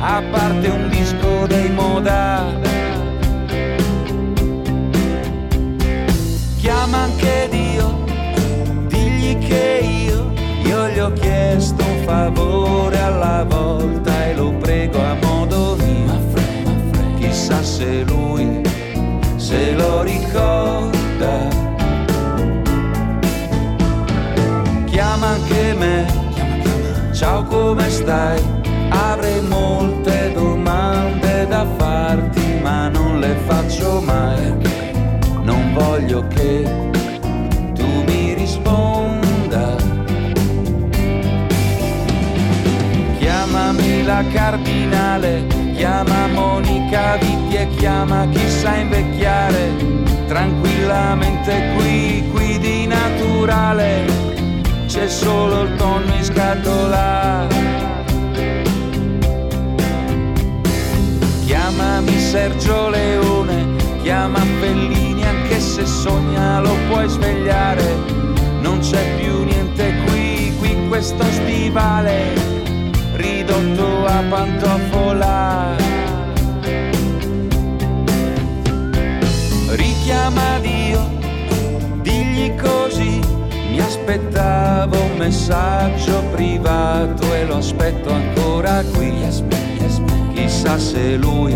a 0.00 0.22
parte 0.30 0.68
un 0.68 0.90
disco 0.90 1.46
dei 1.46 1.70
Moda. 1.70 2.44
Chiama 6.58 6.98
anche 6.98 7.48
Dio, 7.50 8.04
digli 8.88 9.38
che 9.38 9.80
io, 9.82 10.30
io 10.64 10.88
gli 10.90 10.98
ho 10.98 11.12
chiesto 11.14 11.82
un 11.82 12.04
favore 12.04 13.00
alla 13.00 13.46
volta 13.48 14.26
e 14.26 14.34
lo 14.34 14.52
prego 14.60 15.00
a 15.02 15.16
modo 15.22 15.74
mio. 15.76 16.20
Chissà 17.16 17.62
se 17.62 18.04
lui 18.04 18.61
se 19.52 19.74
lo 19.74 20.02
ricorda. 20.02 21.34
Chiama 24.86 25.26
anche 25.26 25.74
me, 25.78 26.06
ciao 27.12 27.44
come 27.44 27.90
stai? 27.90 28.40
Avrei 28.88 29.40
molte 29.42 30.32
domande 30.32 31.46
da 31.48 31.66
farti, 31.76 32.60
ma 32.62 32.88
non 32.88 33.20
le 33.20 33.34
faccio 33.46 34.00
mai. 34.00 34.54
Non 35.42 35.74
voglio 35.74 36.26
che 36.28 36.64
tu 37.74 37.86
mi 38.06 38.32
risponda. 38.34 39.76
Chiamami 43.18 44.02
la 44.04 44.24
cardinale, 44.32 45.51
chiama 45.92 46.26
Monica 46.28 47.16
Vitti 47.18 47.54
e 47.54 47.68
chiama 47.76 48.26
chi 48.30 48.48
sa 48.48 48.76
invecchiare. 48.76 49.72
Tranquillamente 50.26 51.74
qui, 51.76 52.24
qui 52.32 52.58
di 52.58 52.86
naturale, 52.86 54.06
c'è 54.86 55.06
solo 55.06 55.64
il 55.64 55.76
tonno 55.76 56.14
in 56.14 56.24
scatola. 56.24 57.46
Chiamami 61.44 62.18
Sergio 62.18 62.88
Leone, 62.88 63.66
chiama 64.02 64.40
Bellini 64.60 65.22
anche 65.24 65.60
se 65.60 65.84
sogna 65.84 66.60
lo 66.60 66.74
puoi 66.88 67.06
svegliare. 67.06 67.84
Non 68.62 68.78
c'è 68.78 69.18
più 69.18 69.44
niente 69.44 69.94
qui, 70.06 70.54
qui 70.58 70.88
questo 70.88 71.24
stivale 71.24 72.51
ridotto 73.52 74.06
a 74.06 74.22
pantofola. 74.28 75.76
Richiama 79.70 80.58
Dio, 80.60 81.00
digli 82.02 82.54
così, 82.56 83.20
mi 83.70 83.80
aspettavo 83.80 85.00
un 85.00 85.16
messaggio 85.18 86.22
privato 86.32 87.32
e 87.34 87.46
lo 87.46 87.56
aspetto 87.56 88.10
ancora 88.10 88.82
qui. 88.94 89.10
Chissà 90.34 90.78
se 90.78 91.16
lui 91.16 91.54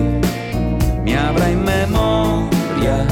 mi 1.03 1.17
avrà 1.17 1.47
in 1.47 1.63
memoria. 1.63 3.05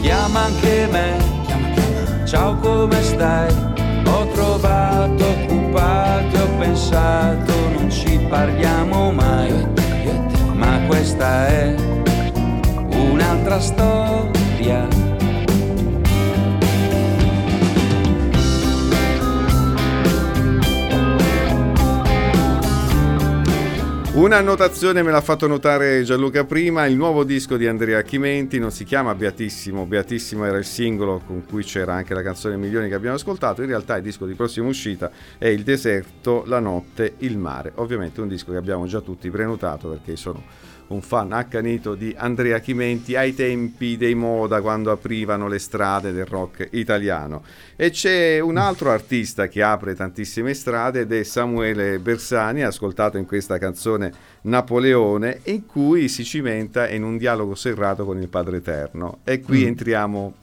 Chiama 0.00 0.44
anche 0.44 0.88
me, 0.90 2.24
ciao 2.24 2.56
come 2.56 3.02
stai? 3.02 3.69
Ho 4.12 4.26
trovato 4.32 5.24
occupato 5.24 6.36
e 6.36 6.40
ho 6.40 6.48
pensato 6.58 7.52
non 7.76 7.90
ci 7.90 8.18
parliamo 8.28 9.12
mai, 9.12 9.52
ma 10.52 10.80
questa 10.86 11.46
è 11.46 11.74
un'altra 12.90 13.60
storia. 13.60 15.09
Un'annotazione 24.20 25.02
me 25.02 25.10
l'ha 25.10 25.22
fatto 25.22 25.46
notare 25.46 26.02
Gianluca 26.02 26.44
prima, 26.44 26.84
il 26.84 26.94
nuovo 26.94 27.24
disco 27.24 27.56
di 27.56 27.66
Andrea 27.66 28.02
Chimenti 28.02 28.58
non 28.58 28.70
si 28.70 28.84
chiama 28.84 29.14
Beatissimo, 29.14 29.86
Beatissimo 29.86 30.44
era 30.44 30.58
il 30.58 30.66
singolo 30.66 31.22
con 31.24 31.46
cui 31.46 31.64
c'era 31.64 31.94
anche 31.94 32.12
la 32.12 32.20
canzone 32.20 32.58
Milioni 32.58 32.90
che 32.90 32.94
abbiamo 32.94 33.16
ascoltato, 33.16 33.62
in 33.62 33.68
realtà 33.68 33.96
il 33.96 34.02
disco 34.02 34.26
di 34.26 34.34
prossima 34.34 34.68
uscita 34.68 35.10
è 35.38 35.46
Il 35.46 35.62
deserto, 35.62 36.42
la 36.44 36.58
notte, 36.58 37.14
il 37.20 37.38
mare, 37.38 37.72
ovviamente 37.76 38.20
un 38.20 38.28
disco 38.28 38.50
che 38.52 38.58
abbiamo 38.58 38.86
già 38.86 39.00
tutti 39.00 39.30
prenotato 39.30 39.88
perché 39.88 40.16
sono 40.16 40.42
un 40.90 41.02
fan 41.02 41.32
accanito 41.32 41.94
di 41.94 42.14
Andrea 42.16 42.58
Chimenti 42.58 43.14
ai 43.14 43.34
tempi 43.34 43.96
dei 43.96 44.14
Moda 44.14 44.60
quando 44.60 44.90
aprivano 44.90 45.46
le 45.46 45.58
strade 45.58 46.12
del 46.12 46.26
rock 46.26 46.68
italiano. 46.72 47.42
E 47.76 47.90
c'è 47.90 48.40
un 48.40 48.56
altro 48.56 48.90
artista 48.90 49.46
che 49.48 49.62
apre 49.62 49.94
tantissime 49.94 50.52
strade 50.52 51.00
ed 51.00 51.12
è 51.12 51.22
Samuele 51.22 51.98
Bersani, 51.98 52.62
ascoltato 52.62 53.18
in 53.18 53.26
questa 53.26 53.58
canzone 53.58 54.12
Napoleone, 54.42 55.40
in 55.44 55.66
cui 55.66 56.08
si 56.08 56.24
cimenta 56.24 56.88
in 56.88 57.04
un 57.04 57.18
dialogo 57.18 57.54
serrato 57.54 58.04
con 58.04 58.20
il 58.20 58.28
Padre 58.28 58.56
Eterno. 58.56 59.18
E 59.24 59.40
qui 59.40 59.62
mm. 59.62 59.66
entriamo 59.66 60.34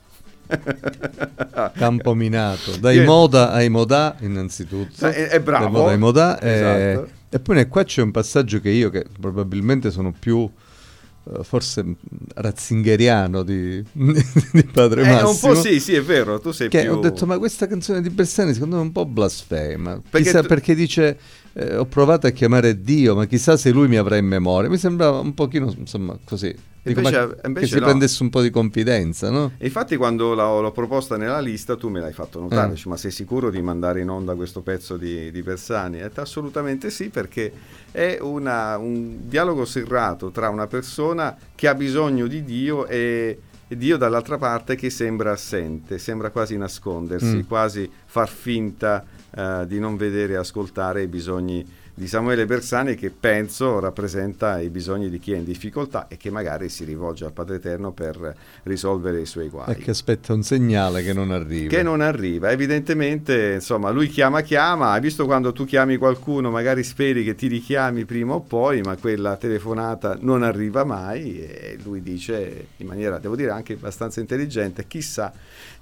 Campo 1.76 2.14
minato, 2.14 2.78
dai 2.80 3.04
moda 3.04 3.52
ai 3.52 3.68
moda 3.68 4.16
innanzitutto. 4.20 5.08
È, 5.08 5.28
è 5.28 5.40
bravo. 5.42 5.84
Dai 5.84 5.98
moda 5.98 6.40
ai 6.40 6.46
moda. 6.46 6.96
Esatto. 6.96 7.17
E, 7.30 7.40
poi 7.40 7.68
qua 7.68 7.84
c'è 7.84 8.02
un 8.02 8.12
passaggio 8.12 8.60
che 8.60 8.70
io, 8.70 8.90
che 8.90 9.06
probabilmente 9.20 9.92
sono 9.92 10.14
più 10.18 10.38
uh, 10.38 11.44
forse 11.44 11.96
ratzingeriano 12.36 13.44
di, 13.44 13.84
di 13.92 14.64
Padre 14.64 15.04
eh, 15.04 15.08
Massimo. 15.08 15.30
Un 15.30 15.40
po' 15.40 15.62
sì, 15.62 15.80
sì, 15.80 15.94
è 15.94 16.02
vero, 16.02 16.40
tu 16.40 16.52
sei 16.52 16.70
che 16.70 16.84
più... 16.84 16.94
Ho 16.94 17.00
detto, 17.00 17.26
ma 17.26 17.38
questa 17.38 17.68
canzone 17.68 18.02
di 18.02 18.10
Bersani 18.10 18.54
secondo 18.54 18.76
me 18.76 18.82
è 18.82 18.86
un 18.86 18.92
po' 18.92 19.06
blasfema. 19.06 20.02
Perché, 20.10 20.26
Chissà, 20.26 20.42
tu... 20.42 20.48
perché 20.48 20.76
dice 20.76 21.20
eh, 21.54 21.76
ho 21.76 21.86
provato 21.86 22.28
a 22.28 22.30
chiamare 22.30 22.82
Dio, 22.82 23.16
ma 23.16 23.26
chissà 23.26 23.58
se 23.58 23.72
lui 23.72 23.88
mi 23.88 23.98
avrà 23.98 24.18
in 24.18 24.26
memoria. 24.26 24.70
Mi 24.70 24.78
sembrava 24.78 25.20
un 25.20 25.34
pochino, 25.34 25.74
insomma, 25.78 26.18
così. 26.24 26.56
Invece, 26.90 27.38
invece 27.46 27.66
che 27.66 27.74
si 27.74 27.80
no. 27.80 27.86
prendesse 27.86 28.24
un 28.24 28.30
po' 28.30 28.42
di 28.42 28.50
confidenza, 28.50 29.30
no? 29.30 29.52
E 29.58 29.66
infatti 29.66 29.96
quando 29.96 30.34
l'ho, 30.34 30.62
l'ho, 30.62 30.72
proposta 30.72 31.18
nella 31.18 31.40
lista 31.40 31.76
tu 31.76 31.90
me 31.90 32.00
l'hai 32.00 32.14
fatto 32.14 32.40
notare, 32.40 32.74
eh. 32.74 32.82
ma 32.86 32.98
sei 32.98 33.12
sicuro 33.12 33.50
di 33.50 33.62
mandare 33.62 34.02
in 34.02 34.10
onda 34.10 34.36
questo 34.36 34.62
pezzo 34.62 34.98
di, 34.98 35.32
di 35.32 35.42
Bersani? 35.42 36.00
E 36.00 36.12
assolutamente 36.16 36.90
sì, 36.90 37.10
perché 37.10 37.52
è 37.92 38.18
una, 38.22 38.78
un 38.78 39.28
dialogo 39.28 39.66
serrato 39.66 40.32
tra 40.32 40.50
una 40.50 40.68
persona 40.68 41.36
che 41.56 41.68
ha 41.68 41.74
bisogno 41.74 42.28
di 42.28 42.44
Dio 42.44 42.86
e, 42.88 43.40
e 43.68 43.78
Dio 43.78 43.98
dall'altra 43.98 44.38
parte 44.38 44.76
che 44.76 44.90
sembra 44.90 45.32
assente, 45.32 45.98
sembra 45.98 46.30
quasi 46.30 46.58
nascondersi, 46.58 47.38
mm. 47.38 47.42
quasi 47.42 47.90
far 48.06 48.30
finta 48.30 49.04
eh, 49.36 49.66
di 49.68 49.80
non 49.80 49.98
vedere 49.98 50.34
e 50.34 50.38
ascoltare 50.38 51.04
i 51.04 51.08
bisogni 51.08 51.66
di 51.98 52.08
Samuele 52.08 52.46
Bersani 52.46 52.94
che 52.94 53.10
penso 53.10 53.80
rappresenta 53.80 54.60
i 54.62 54.70
bisogni 54.70 55.10
di 55.10 55.18
chi 55.18 55.32
è 55.32 55.38
in 55.38 55.44
difficoltà 55.44 56.08
e 56.08 56.16
che 56.16 56.30
magari 56.30 56.70
si 56.70 56.84
rivolge 56.84 57.26
al 57.26 57.32
Padre 57.32 57.56
Eterno 57.56 57.92
per 57.92 58.36
risolvere 58.64 59.20
i 59.20 59.26
suoi 59.26 59.50
guai. 59.50 59.72
E 59.72 59.78
che 59.78 59.90
aspetta 59.90 60.32
un 60.34 60.44
segnale 60.44 61.02
che 61.02 61.12
non 61.12 61.32
arriva. 61.32 61.70
Che 61.70 61.82
non 61.82 62.02
arriva. 62.02 62.52
Evidentemente, 62.52 63.54
insomma, 63.56 63.90
lui 63.90 64.10
chiama 64.10 64.42
chiama, 64.42 64.92
hai 64.92 65.02
visto 65.02 65.26
quando 65.26 65.52
tu 65.54 65.66
chiami 65.66 65.98
qualcuno, 65.98 66.52
magari 66.52 66.84
speri 66.84 67.24
che 67.24 67.34
ti 67.34 67.48
richiami 67.48 68.06
prima 68.06 68.36
o 68.36 68.42
poi, 68.42 68.82
ma 68.82 68.96
quella 68.96 69.36
telefonata 69.36 70.20
non 70.22 70.44
arriva 70.44 70.84
mai 70.84 71.42
e 71.42 71.80
lui 71.82 72.04
dice 72.04 72.68
in 72.78 72.86
maniera, 72.86 73.18
devo 73.18 73.36
dire, 73.36 73.50
anche 73.50 73.74
abbastanza 73.74 74.20
intelligente, 74.20 74.86
chissà 74.86 75.34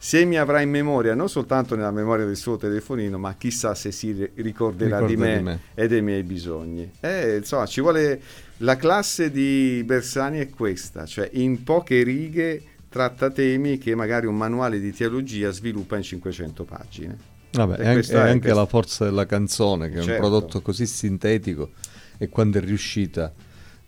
se 0.05 0.23
mi 0.23 0.37
avrà 0.37 0.61
in 0.61 0.69
memoria, 0.69 1.15
non 1.15 1.29
soltanto 1.29 1.75
nella 1.75 1.89
memoria 1.89 2.25
del 2.25 2.35
suo 2.35 2.57
telefonino, 2.57 3.17
ma 3.17 3.33
chissà 3.33 3.73
se 3.73 3.91
si 3.91 4.11
ricorderà 4.35 4.99
Ricorda 4.99 5.07
di, 5.07 5.17
me 5.17 5.37
di 5.37 5.43
me 5.43 5.59
e 5.73 5.87
dei 5.87 6.03
miei 6.03 6.21
bisogni. 6.21 6.91
Eh, 6.99 7.37
insomma, 7.37 7.65
ci 7.65 7.81
vuole 7.81 8.21
la 8.57 8.75
classe 8.75 9.31
di 9.31 9.81
Bersani 9.83 10.37
è 10.37 10.49
questa, 10.51 11.07
cioè 11.07 11.27
in 11.33 11.63
poche 11.63 12.03
righe 12.03 12.61
tratta 12.87 13.31
temi 13.31 13.79
che 13.79 13.95
magari 13.95 14.27
un 14.27 14.37
manuale 14.37 14.79
di 14.79 14.93
teologia 14.93 15.49
sviluppa 15.49 15.97
in 15.97 16.03
500 16.03 16.63
pagine. 16.65 17.17
Vabbè, 17.53 17.77
è, 17.77 17.87
anche, 17.87 18.13
è 18.13 18.19
anche 18.19 18.53
la 18.53 18.67
forza 18.67 19.05
della 19.05 19.25
canzone, 19.25 19.89
che 19.89 19.95
certo. 19.95 19.97
è 19.97 20.01
un 20.01 20.07
certo. 20.17 20.29
prodotto 20.29 20.61
così 20.61 20.85
sintetico 20.85 21.71
e 22.19 22.29
quando 22.29 22.59
è 22.59 22.61
riuscita 22.61 23.33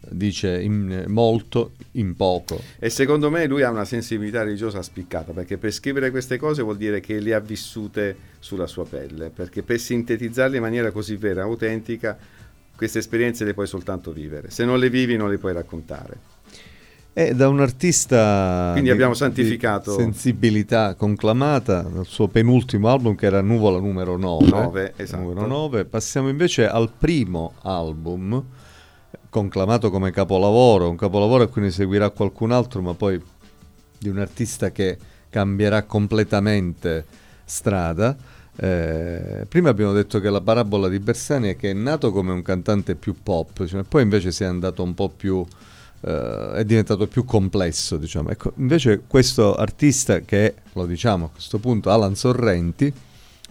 dice 0.09 0.61
in 0.61 1.05
molto 1.07 1.71
in 1.91 2.15
poco. 2.15 2.61
E 2.79 2.89
secondo 2.89 3.29
me 3.29 3.45
lui 3.47 3.63
ha 3.63 3.69
una 3.69 3.85
sensibilità 3.85 4.43
religiosa 4.43 4.81
spiccata, 4.81 5.31
perché 5.31 5.57
per 5.57 5.71
scrivere 5.71 6.11
queste 6.11 6.37
cose 6.37 6.61
vuol 6.61 6.77
dire 6.77 6.99
che 6.99 7.19
le 7.19 7.33
ha 7.33 7.39
vissute 7.39 8.15
sulla 8.39 8.67
sua 8.67 8.85
pelle, 8.85 9.29
perché 9.29 9.63
per 9.63 9.79
sintetizzarle 9.79 10.57
in 10.57 10.61
maniera 10.61 10.91
così 10.91 11.15
vera, 11.15 11.43
autentica, 11.43 12.17
queste 12.75 12.99
esperienze 12.99 13.43
le 13.43 13.53
puoi 13.53 13.67
soltanto 13.67 14.11
vivere. 14.11 14.49
Se 14.51 14.63
non 14.63 14.79
le 14.79 14.89
vivi 14.89 15.17
non 15.17 15.29
le 15.29 15.37
puoi 15.37 15.53
raccontare. 15.53 16.35
È 17.11 17.33
da 17.33 17.49
un 17.49 17.59
artista 17.59 18.69
Quindi 18.73 18.91
abbiamo 18.91 19.15
santificato 19.15 19.95
sensibilità 19.95 20.93
conclamata 20.93 21.81
dal 21.81 22.05
suo 22.05 22.27
penultimo 22.27 22.89
album 22.89 23.15
che 23.15 23.25
era 23.25 23.41
Nuvola 23.41 23.79
numero 23.79 24.17
9. 24.17 24.49
9, 24.51 24.93
esatto. 24.97 25.23
numero 25.23 25.47
9. 25.47 25.85
Passiamo 25.85 26.29
invece 26.29 26.67
al 26.67 26.91
primo 26.95 27.53
album 27.63 28.45
conclamato 29.29 29.89
come 29.89 30.11
capolavoro, 30.11 30.89
un 30.89 30.95
capolavoro 30.95 31.47
cui 31.49 31.61
ne 31.61 31.71
seguirà 31.71 32.09
qualcun 32.09 32.51
altro, 32.51 32.81
ma 32.81 32.93
poi 32.93 33.21
di 33.99 34.09
un 34.09 34.19
artista 34.19 34.71
che 34.71 34.97
cambierà 35.29 35.83
completamente 35.83 37.05
strada. 37.43 38.15
Eh, 38.59 39.45
prima 39.47 39.69
abbiamo 39.69 39.93
detto 39.93 40.19
che 40.19 40.29
la 40.29 40.41
parabola 40.41 40.87
di 40.87 40.99
Bersani 40.99 41.49
è 41.49 41.55
che 41.55 41.71
è 41.71 41.73
nato 41.73 42.11
come 42.11 42.31
un 42.31 42.41
cantante 42.41 42.95
più 42.95 43.15
pop, 43.21 43.65
cioè, 43.65 43.83
poi 43.83 44.01
invece 44.01 44.31
si 44.31 44.43
è 44.43 44.47
andato 44.47 44.81
un 44.81 44.95
po' 44.95 45.09
più, 45.09 45.45
eh, 46.01 46.51
è 46.55 46.65
diventato 46.65 47.07
più 47.07 47.23
complesso. 47.23 47.97
Diciamo. 47.97 48.29
Ecco, 48.29 48.53
invece 48.55 49.03
questo 49.05 49.55
artista 49.55 50.21
che 50.21 50.55
lo 50.73 50.85
diciamo 50.85 51.25
a 51.25 51.29
questo 51.29 51.59
punto, 51.59 51.91
Alan 51.91 52.15
Sorrenti, 52.15 52.91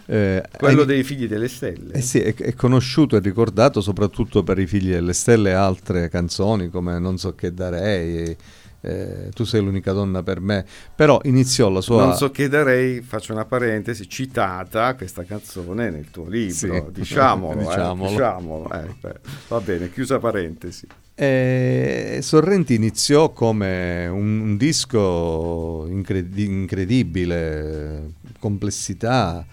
eh, 0.09 0.41
Quello 0.57 0.83
è, 0.83 0.85
dei 0.85 1.03
figli 1.03 1.27
delle 1.27 1.49
stelle. 1.49 1.93
Eh 1.93 2.01
sì, 2.01 2.19
è, 2.19 2.33
è, 2.33 2.53
conosciuto 2.53 3.17
e 3.17 3.19
ricordato 3.19 3.81
soprattutto 3.81 4.41
per 4.41 4.57
i 4.57 4.65
figli 4.65 4.91
delle 4.91 5.11
stelle 5.11 5.49
e 5.49 5.53
altre 5.53 6.07
canzoni 6.07 6.69
come 6.69 6.97
Non 6.97 7.17
so 7.17 7.35
che 7.35 7.53
darei. 7.53 8.35
Eh, 8.79 9.31
tu 9.33 9.43
sei 9.43 9.61
l'unica 9.61 9.91
donna 9.91 10.23
per 10.23 10.39
me, 10.39 10.63
però 10.95 11.19
iniziò 11.23 11.67
la 11.67 11.81
sua... 11.81 12.05
Non 12.05 12.15
so 12.15 12.29
che 12.29 12.47
darei, 12.47 13.01
faccio 13.01 13.33
una 13.33 13.43
parentesi, 13.43 14.07
citata 14.07 14.95
questa 14.95 15.23
canzone 15.23 15.89
nel 15.89 16.09
tuo 16.09 16.27
libro, 16.27 16.53
sì. 16.55 16.83
diciamolo, 16.91 17.57
diciamolo. 17.59 18.07
Eh, 18.07 18.11
diciamolo. 18.11 18.71
Eh, 18.71 19.19
va 19.49 19.59
bene, 19.59 19.91
chiusa 19.91 20.19
parentesi. 20.19 20.87
E 21.15 22.19
Sorrenti 22.21 22.75
iniziò 22.75 23.33
come 23.33 24.07
un, 24.07 24.39
un 24.39 24.57
disco 24.57 25.85
incredi- 25.89 26.45
incredibile, 26.45 28.11
complessità, 28.39 29.43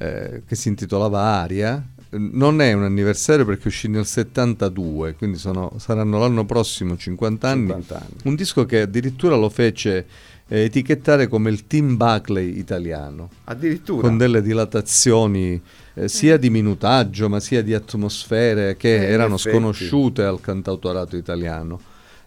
eh, 0.00 0.42
che 0.46 0.54
si 0.54 0.68
intitolava 0.68 1.20
Aria. 1.20 1.84
Non 2.12 2.60
è 2.60 2.72
un 2.72 2.82
anniversario 2.82 3.44
perché 3.44 3.68
uscì 3.68 3.86
nel 3.86 4.06
72, 4.06 5.14
quindi 5.14 5.36
sono, 5.36 5.74
saranno 5.76 6.18
l'anno 6.18 6.44
prossimo 6.44 6.96
50 6.96 7.48
anni. 7.48 7.66
50 7.66 7.94
anni. 7.94 8.16
Un 8.24 8.34
disco 8.34 8.64
che 8.64 8.80
addirittura 8.80 9.36
lo 9.36 9.48
fece 9.50 10.06
eh, 10.48 10.60
etichettare 10.62 11.28
come 11.28 11.50
il 11.50 11.66
Tim 11.66 11.96
Buckley 11.96 12.58
italiano. 12.58 13.28
Addirittura. 13.44 14.08
Con 14.08 14.16
delle 14.16 14.42
dilatazioni 14.42 15.60
eh, 15.94 16.08
sia 16.08 16.38
di 16.38 16.48
minutaggio 16.48 17.28
ma 17.28 17.38
sia 17.38 17.62
di 17.62 17.74
atmosfere 17.74 18.76
che 18.76 19.06
eh, 19.06 19.12
erano 19.12 19.36
sconosciute 19.36 20.24
al 20.24 20.40
cantautorato 20.40 21.16
italiano. 21.16 21.78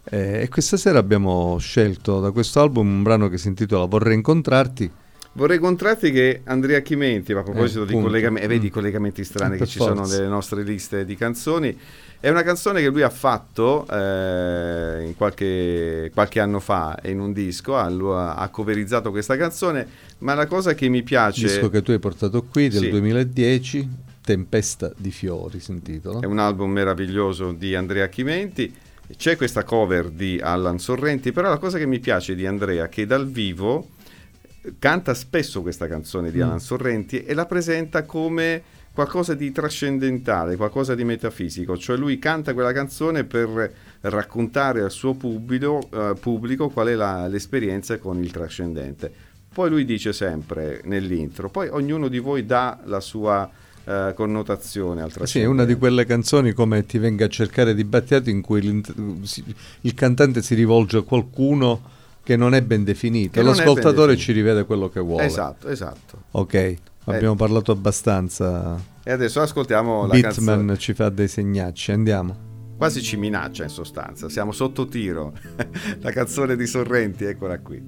Eh, 0.04 0.42
e 0.44 0.50
questa 0.50 0.78
sera 0.78 1.00
abbiamo 1.00 1.58
scelto 1.58 2.20
da 2.20 2.32
questo 2.32 2.62
album 2.62 2.88
un 2.88 3.04
brano 3.04 3.30
che 3.30 3.38
si 3.38 3.48
intitola 3.48 3.86
Vorrei 3.86 4.16
incontrarti 4.16 4.92
Vorrei 5.36 5.58
incontrarti 5.58 6.12
che 6.12 6.42
Andrea 6.44 6.80
Chimenti, 6.82 7.34
a 7.34 7.42
proposito 7.42 7.84
eh, 7.84 7.88
di 7.88 7.94
collegamenti, 7.94 8.46
eh, 8.46 8.48
vedi 8.48 8.68
i 8.68 8.70
mm. 8.70 8.74
collegamenti 8.74 9.24
strani 9.24 9.58
che 9.58 9.66
ci 9.66 9.80
forza. 9.80 9.96
sono 9.96 10.08
nelle 10.08 10.28
nostre 10.28 10.64
liste 10.64 11.06
di 11.06 11.16
canzoni, 11.16 11.76
è 12.20 12.30
una 12.30 12.44
canzone 12.44 12.82
che 12.82 12.88
lui 12.88 13.02
ha 13.02 13.10
fatto 13.10 13.88
eh, 13.90 15.14
qualche, 15.18 16.12
qualche, 16.14 16.40
anno 16.40 16.60
fa 16.60 17.00
in 17.06 17.20
un 17.20 17.34
disco, 17.34 17.76
ha, 17.76 18.36
ha, 18.36 18.48
coverizzato 18.50 19.10
questa 19.10 19.36
canzone, 19.36 19.88
ma 20.20 20.36
la 20.36 20.46
cosa 20.46 20.76
che 20.76 20.88
mi 20.88 21.02
piace... 21.02 21.46
Il 21.46 21.48
disco 21.48 21.70
che 21.70 21.82
tu 21.82 21.92
hai 21.92 22.00
portato 22.00 22.44
qui 22.44 22.70
del 22.70 22.84
sì. 22.84 22.90
2010, 22.92 23.90
Tempesta 24.24 24.90
di 24.96 25.12
fiori 25.12 25.60
si 25.60 25.72
intitola. 25.72 26.22
È 26.22 26.26
un 26.26 26.40
album 26.40 26.72
meraviglioso 26.72 27.52
di 27.52 27.76
Andrea 27.76 28.08
Chimenti. 28.08 28.74
C'è 29.18 29.36
questa 29.36 29.66
cover 29.66 30.10
di 30.10 30.40
Allan 30.42 30.80
Sorrenti, 30.80 31.34
però 31.34 31.50
la 31.50 31.58
cosa 31.58 31.78
che 31.78 31.86
mi 31.86 32.00
piace 32.00 32.34
di 32.34 32.46
Andrea 32.46 32.86
è 32.86 32.90
che 32.90 33.06
dal 33.06 33.28
vivo 33.28 33.90
canta 34.80 35.14
spesso 35.14 35.62
questa 35.62 35.88
canzone 35.88 36.32
di 36.32 36.40
mm. 36.40 36.42
Alan 36.42 36.60
Sorrenti 36.60 37.24
e 37.24 37.34
la 37.34 37.46
presenta 37.46 38.04
come 38.04 38.62
qualcosa 38.94 39.34
di 39.34 39.52
trascendentale, 39.52 40.56
qualcosa 40.56 40.94
di 40.94 41.04
metafisico, 41.04 41.78
cioè 41.78 41.98
lui 41.98 42.20
canta 42.20 42.54
quella 42.54 42.72
canzone 42.72 43.24
per 43.24 43.74
raccontare 44.02 44.82
al 44.82 44.92
suo 44.92 45.16
pubblico, 45.16 45.88
uh, 45.90 46.14
pubblico 46.20 46.70
qual 46.70 46.88
è 46.88 46.94
la, 46.94 47.28
l'esperienza 47.28 47.98
con 47.98 48.22
il 48.22 48.32
trascendente. 48.32 49.12
Poi 49.52 49.70
lui 49.70 49.86
dice 49.86 50.14
sempre 50.14 50.82
nell'intro, 50.86 51.50
poi 51.50 51.70
ognuno 51.70 52.08
di 52.08 52.20
voi 52.20 52.46
dà 52.46 52.80
la 52.86 53.00
sua 53.00 53.50
eh, 53.86 54.14
connotazione 54.16 55.02
al 55.02 55.12
Sì, 55.26 55.42
è 55.42 55.46
una 55.46 55.66
di 55.66 55.76
quelle 55.76 56.06
canzoni 56.06 56.54
come 56.54 56.86
Ti 56.86 56.98
venga 56.98 57.26
a 57.26 57.28
cercare 57.28 57.76
di 57.76 57.84
Battiato 57.84 58.30
in 58.30 58.42
cui 58.42 58.84
il 59.82 59.94
cantante 59.94 60.42
si 60.42 60.56
rivolge 60.56 60.98
a 60.98 61.02
qualcuno 61.02 61.82
che 62.24 62.38
non 62.38 62.54
è 62.54 62.62
ben 62.62 62.86
e 63.40 63.44
ben 63.44 63.46
l'ascoltatore 63.46 64.16
ci 64.16 64.32
rivede 64.32 64.64
quello 64.64 64.88
che 64.90 65.02
vuole. 65.02 65.26
Esatto, 65.26 65.68
esatto. 65.68 66.24
Ok, 66.32 66.76
abbiamo 67.06 67.36
parlato 67.36 67.74
abbastanza. 67.74 68.80
E 69.04 69.12
adesso 69.12 69.42
ascoltiamo 69.42 70.06
la 70.06 70.14
Bitman 70.14 70.34
canzone. 70.34 70.78
ci 70.78 70.94
fa 70.94 71.10
dei 71.10 71.28
segnacci, 71.28 71.92
andiamo. 71.92 72.52
Quasi 72.78 73.02
ci 73.02 73.18
minaccia 73.18 73.64
in 73.64 73.70
sostanza, 73.70 74.30
siamo 74.30 74.54
sotto 74.54 74.88
tiro. 74.88 75.34
la 76.00 76.12
canzone 76.12 76.56
di 76.56 76.66
Sorrenti, 76.66 77.26
eccola 77.26 77.60
qui. 77.60 77.84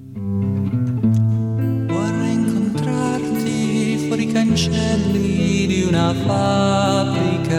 Vorrei 1.86 2.32
incontrarti 2.32 4.04
fuori 4.06 4.28
i 4.28 4.32
cancelli 4.32 5.66
di 5.66 5.82
una 5.88 6.12
fabbrica. 6.12 7.54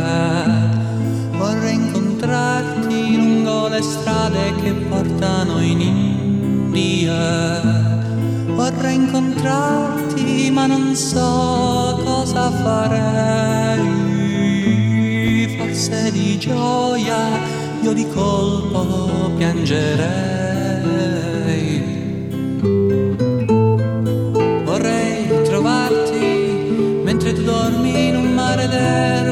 Vorrei 1.37 1.73
incontrarti 1.73 3.15
lungo 3.15 3.67
le 3.67 3.81
strade 3.81 4.53
che 4.61 4.73
portano 4.73 5.59
in 5.61 5.79
India. 6.77 7.61
Vorrei 8.55 8.95
incontrarti 8.95 10.51
ma 10.51 10.67
non 10.67 10.95
so 10.95 11.99
cosa 12.03 12.51
farei. 12.51 13.81
Forse 15.57 16.11
di 16.11 16.37
gioia 16.37 17.39
io 17.81 17.93
di 17.93 18.07
colpo 18.09 19.31
piangerei. 19.37 20.05
Vorrei 24.63 25.41
trovarti 25.45 27.01
mentre 27.03 27.33
tu 27.33 27.41
dormi 27.41 28.09
in 28.09 28.15
un 28.17 28.33
mare 28.33 28.67
d'erba 28.67 29.26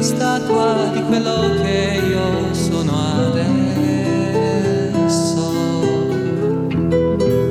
la 0.00 0.06
statua 0.06 0.90
di 0.94 1.02
quello 1.02 1.60
che 1.60 2.00
io 2.08 2.54
sono 2.54 2.92
adesso. 3.28 3.52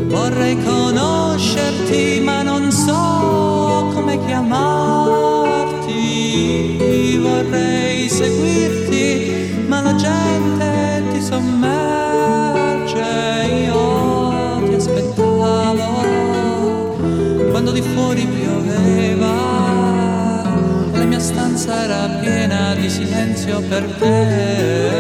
Vorrei 0.08 0.58
conoscerti 0.64 2.20
ma 2.24 2.42
non 2.42 2.72
so 2.72 3.92
come 3.94 4.18
chiamarti. 4.26 4.80
Vorrei 7.22 8.10
seguirti 8.10 9.66
ma 9.68 9.82
la 9.82 9.94
gente 9.94 11.04
ti 11.12 11.22
sommerge. 11.22 12.98
Io 13.68 14.64
ti 14.68 14.74
aspettavo 14.74 16.08
quando 17.52 17.70
di 17.72 17.82
fuori 17.82 18.26
pioveva. 18.26 19.38
La 20.94 21.06
mia 21.06 21.20
stanza 21.20 21.84
era 21.84 22.19
silenzio 22.90 23.62
per 23.62 23.86
te. 24.00 24.99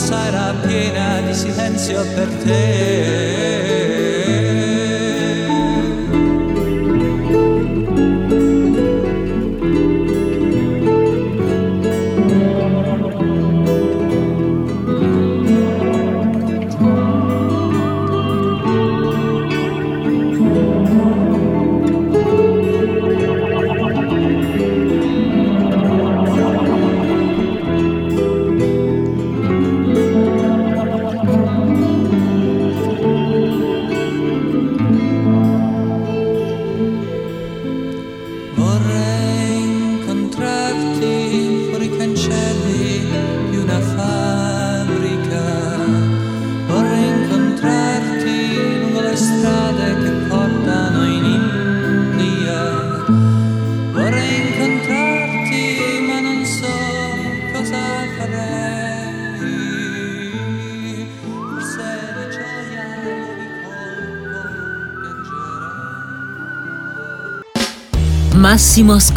Stanza 0.00 0.26
era 0.26 0.54
piena 0.66 1.20
di 1.20 1.34
silenzio 1.34 2.02
per 2.14 2.28
te. 2.42 3.59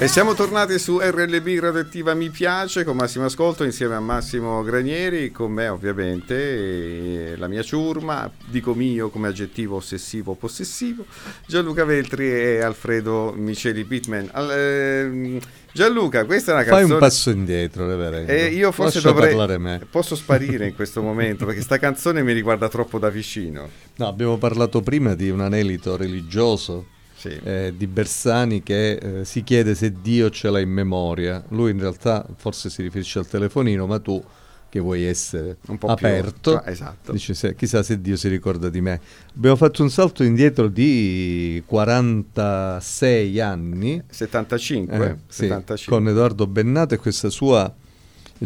E 0.00 0.08
siamo 0.08 0.32
tornati 0.32 0.78
su 0.78 0.98
RLB 0.98 1.58
Radioattiva 1.58 2.14
Mi 2.14 2.30
Piace 2.30 2.84
con 2.84 2.96
Massimo 2.96 3.26
Ascolto 3.26 3.64
insieme 3.64 3.96
a 3.96 4.00
Massimo 4.00 4.62
Granieri, 4.62 5.30
con 5.30 5.52
me 5.52 5.68
ovviamente 5.68 7.36
la 7.36 7.46
mia 7.48 7.62
ciurma, 7.62 8.32
dico 8.48 8.72
mio 8.72 9.10
come 9.10 9.28
aggettivo 9.28 9.76
ossessivo 9.76 10.32
possessivo, 10.32 11.04
Gianluca 11.46 11.84
Veltri 11.84 12.32
e 12.32 12.62
Alfredo 12.62 13.34
Miceli 13.36 13.84
Pitman. 13.84 14.30
Al- 14.32 14.50
ehm, 14.50 15.38
Gianluca, 15.70 16.24
questa 16.24 16.52
è 16.52 16.54
una 16.54 16.62
Fai 16.62 16.70
canzone... 16.78 16.94
un 16.94 16.98
passo 16.98 17.28
indietro, 17.28 17.86
reverendo. 17.86 18.32
E 18.32 18.46
io 18.46 18.72
forse 18.72 19.02
Lascia 19.02 19.10
dovrei... 19.10 19.28
parlare 19.28 19.58
me. 19.58 19.86
Posso 19.90 20.16
sparire 20.16 20.66
in 20.66 20.72
questo 20.74 21.02
momento 21.02 21.44
perché 21.44 21.60
sta 21.60 21.76
canzone 21.76 22.22
mi 22.22 22.32
riguarda 22.32 22.70
troppo 22.70 22.98
da 22.98 23.10
vicino. 23.10 23.68
No, 23.96 24.08
abbiamo 24.08 24.38
parlato 24.38 24.80
prima 24.80 25.12
di 25.12 25.28
un 25.28 25.40
anelito 25.40 25.98
religioso 25.98 26.86
Sì. 27.20 27.38
eh, 27.44 27.74
di 27.76 27.86
Bersani 27.86 28.62
che 28.62 28.92
eh, 29.20 29.24
si 29.26 29.44
chiede 29.44 29.74
se 29.74 29.92
Dio 30.00 30.30
ce 30.30 30.48
l'ha 30.48 30.58
in 30.60 30.70
memoria. 30.70 31.44
Lui 31.50 31.70
in 31.70 31.78
realtà 31.78 32.26
forse 32.36 32.70
si 32.70 32.80
riferisce 32.80 33.18
al 33.18 33.26
telefonino, 33.28 33.86
ma 33.86 33.98
tu 33.98 34.24
che 34.70 34.78
vuoi 34.78 35.02
essere 35.04 35.56
Un 35.66 35.78
po' 35.78 35.92
più- 35.94 36.06
aperto, 36.06 36.56
ah, 36.56 36.70
esatto. 36.70 37.10
dice 37.12 37.34
se- 37.34 37.54
chissà 37.56 37.82
se 37.82 38.00
Dio 38.00 38.16
si 38.16 38.28
ricorda 38.28 38.70
di 38.70 38.80
me. 38.80 39.00
Abbiamo 39.36 39.56
fatto 39.56 39.82
un 39.82 39.90
salto 39.90 40.22
indietro 40.22 40.68
di 40.68 41.60
46 41.66 43.40
anni 43.40 44.02
75, 44.08 44.96
eh, 45.06 45.16
sì, 45.28 45.42
75. 45.48 45.96
con 45.96 46.08
Edoardo 46.08 46.46
Bennato 46.46 46.94
e 46.94 46.98
questa 46.98 47.28
sua 47.30 47.72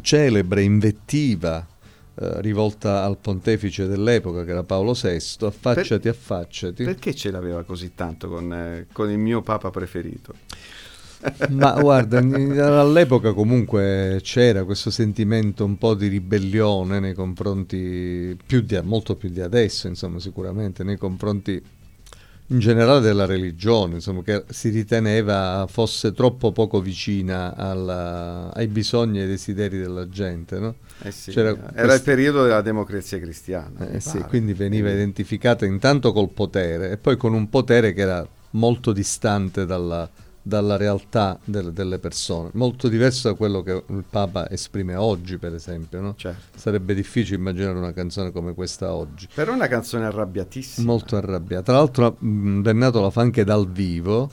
celebre 0.01 0.63
invettiva 0.63 1.65
eh, 2.17 2.41
rivolta 2.41 3.03
al 3.03 3.19
pontefice 3.19 3.87
dell'epoca 3.87 4.45
che 4.45 4.51
era 4.53 4.63
Paolo 4.63 4.93
VI, 4.93 5.47
affacciati, 5.47 6.09
affacciati. 6.09 6.85
Perché 6.85 7.15
ce 7.15 7.31
l'aveva 7.31 7.65
così 7.65 7.93
tanto 7.95 8.29
con, 8.29 8.53
eh, 8.53 8.87
con 8.93 9.11
il 9.11 9.19
mio 9.19 9.43
papa 9.43 9.71
preferito? 9.71 10.35
Ma 11.51 11.73
guarda, 11.81 12.19
all'epoca 12.19 13.33
comunque 13.33 14.21
c'era 14.23 14.65
questo 14.65 14.91
sentimento 14.91 15.65
un 15.65 15.79
po' 15.79 15.95
di 15.95 16.09
ribellione 16.09 17.01
nei 17.01 17.15
confronti, 17.15 18.37
più 18.47 18.61
di, 18.61 18.79
molto 18.83 19.17
più 19.17 19.31
di 19.31 19.41
adesso, 19.41 19.89
insomma, 19.89 20.19
sicuramente, 20.19 20.85
nei 20.85 20.99
confronti 20.99 21.63
in 22.49 22.59
generale 22.59 23.01
della 23.01 23.25
religione, 23.25 23.95
insomma, 23.95 24.23
che 24.23 24.45
si 24.51 24.69
riteneva 24.69 25.67
fosse 25.69 26.13
troppo 26.13 26.53
poco 26.53 26.81
vicina 26.81 27.55
alla- 27.57 28.53
ai 28.53 28.67
bisogni 28.67 29.19
e 29.19 29.23
ai 29.23 29.29
desideri 29.29 29.79
della 29.79 30.09
gente, 30.09 30.59
no? 30.59 30.75
Eh 31.03 31.11
sì, 31.11 31.33
era 31.39 31.55
quest- 31.55 31.97
il 31.99 32.03
periodo 32.03 32.43
della 32.43 32.61
democrazia 32.61 33.19
cristiana. 33.19 33.89
Eh 33.91 34.01
sì, 34.01 34.19
quindi 34.29 34.53
veniva 34.53 34.91
identificata 34.91 35.65
intanto 35.65 36.13
col 36.13 36.29
potere 36.31 36.91
e 36.91 36.97
poi 36.99 37.17
con 37.17 37.33
un 37.33 37.49
potere 37.49 37.93
che 37.93 38.03
era 38.03 38.27
molto 38.51 38.93
distante 38.93 39.65
dalla, 39.67 40.09
dalla 40.47 40.77
realtà 40.77 41.39
del- 41.43 41.73
delle 41.73 41.99
persone, 41.99 42.51
molto 42.53 42.89
diverso 42.89 43.29
da 43.29 43.35
quello 43.35 43.63
che 43.63 43.83
il 43.89 44.05
Papa 44.09 44.51
esprime 44.51 44.95
oggi, 44.95 45.39
per 45.39 45.55
esempio. 45.55 46.01
no? 46.03 46.15
Certo. 46.17 46.59
Sarebbe 46.59 46.95
difficile 46.95 47.39
immaginare 47.39 47.79
una 47.79 47.93
canzone 47.95 48.31
come 48.31 48.53
questa 48.53 48.93
oggi. 48.93 49.27
Però 49.35 49.53
è 49.53 49.55
una 49.55 49.69
canzone 49.69 50.05
arrabbiatissima. 50.05 50.87
Molto 50.87 51.17
arrabbiata. 51.17 51.63
Tra 51.65 51.77
l'altro, 51.77 52.17
mh, 52.19 52.61
Bennato 52.61 53.01
la 53.01 53.09
fa 53.11 53.23
anche 53.23 53.43
dal 53.43 53.67
vivo, 53.71 54.31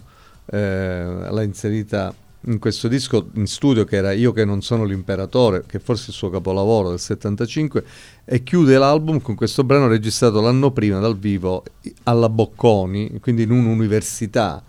eh, 0.47 1.27
l'ha 1.29 1.41
inserita 1.43 2.13
in 2.45 2.57
questo 2.59 2.87
disco 2.87 3.29
in 3.35 3.45
studio 3.45 3.85
che 3.85 3.95
era 3.97 4.11
Io 4.11 4.33
che 4.33 4.43
non 4.43 4.61
sono 4.61 4.83
l'imperatore, 4.83 5.63
che 5.65 5.79
forse 5.79 6.05
è 6.05 6.09
il 6.09 6.15
suo 6.15 6.29
capolavoro 6.29 6.89
del 6.89 6.99
75, 6.99 7.85
e 8.25 8.43
chiude 8.43 8.77
l'album 8.77 9.21
con 9.21 9.35
questo 9.35 9.63
brano 9.63 9.87
registrato 9.87 10.41
l'anno 10.41 10.71
prima 10.71 10.99
dal 10.99 11.17
vivo 11.17 11.63
alla 12.03 12.27
Bocconi, 12.29 13.19
quindi 13.21 13.43
in 13.43 13.51
un'università, 13.51 14.61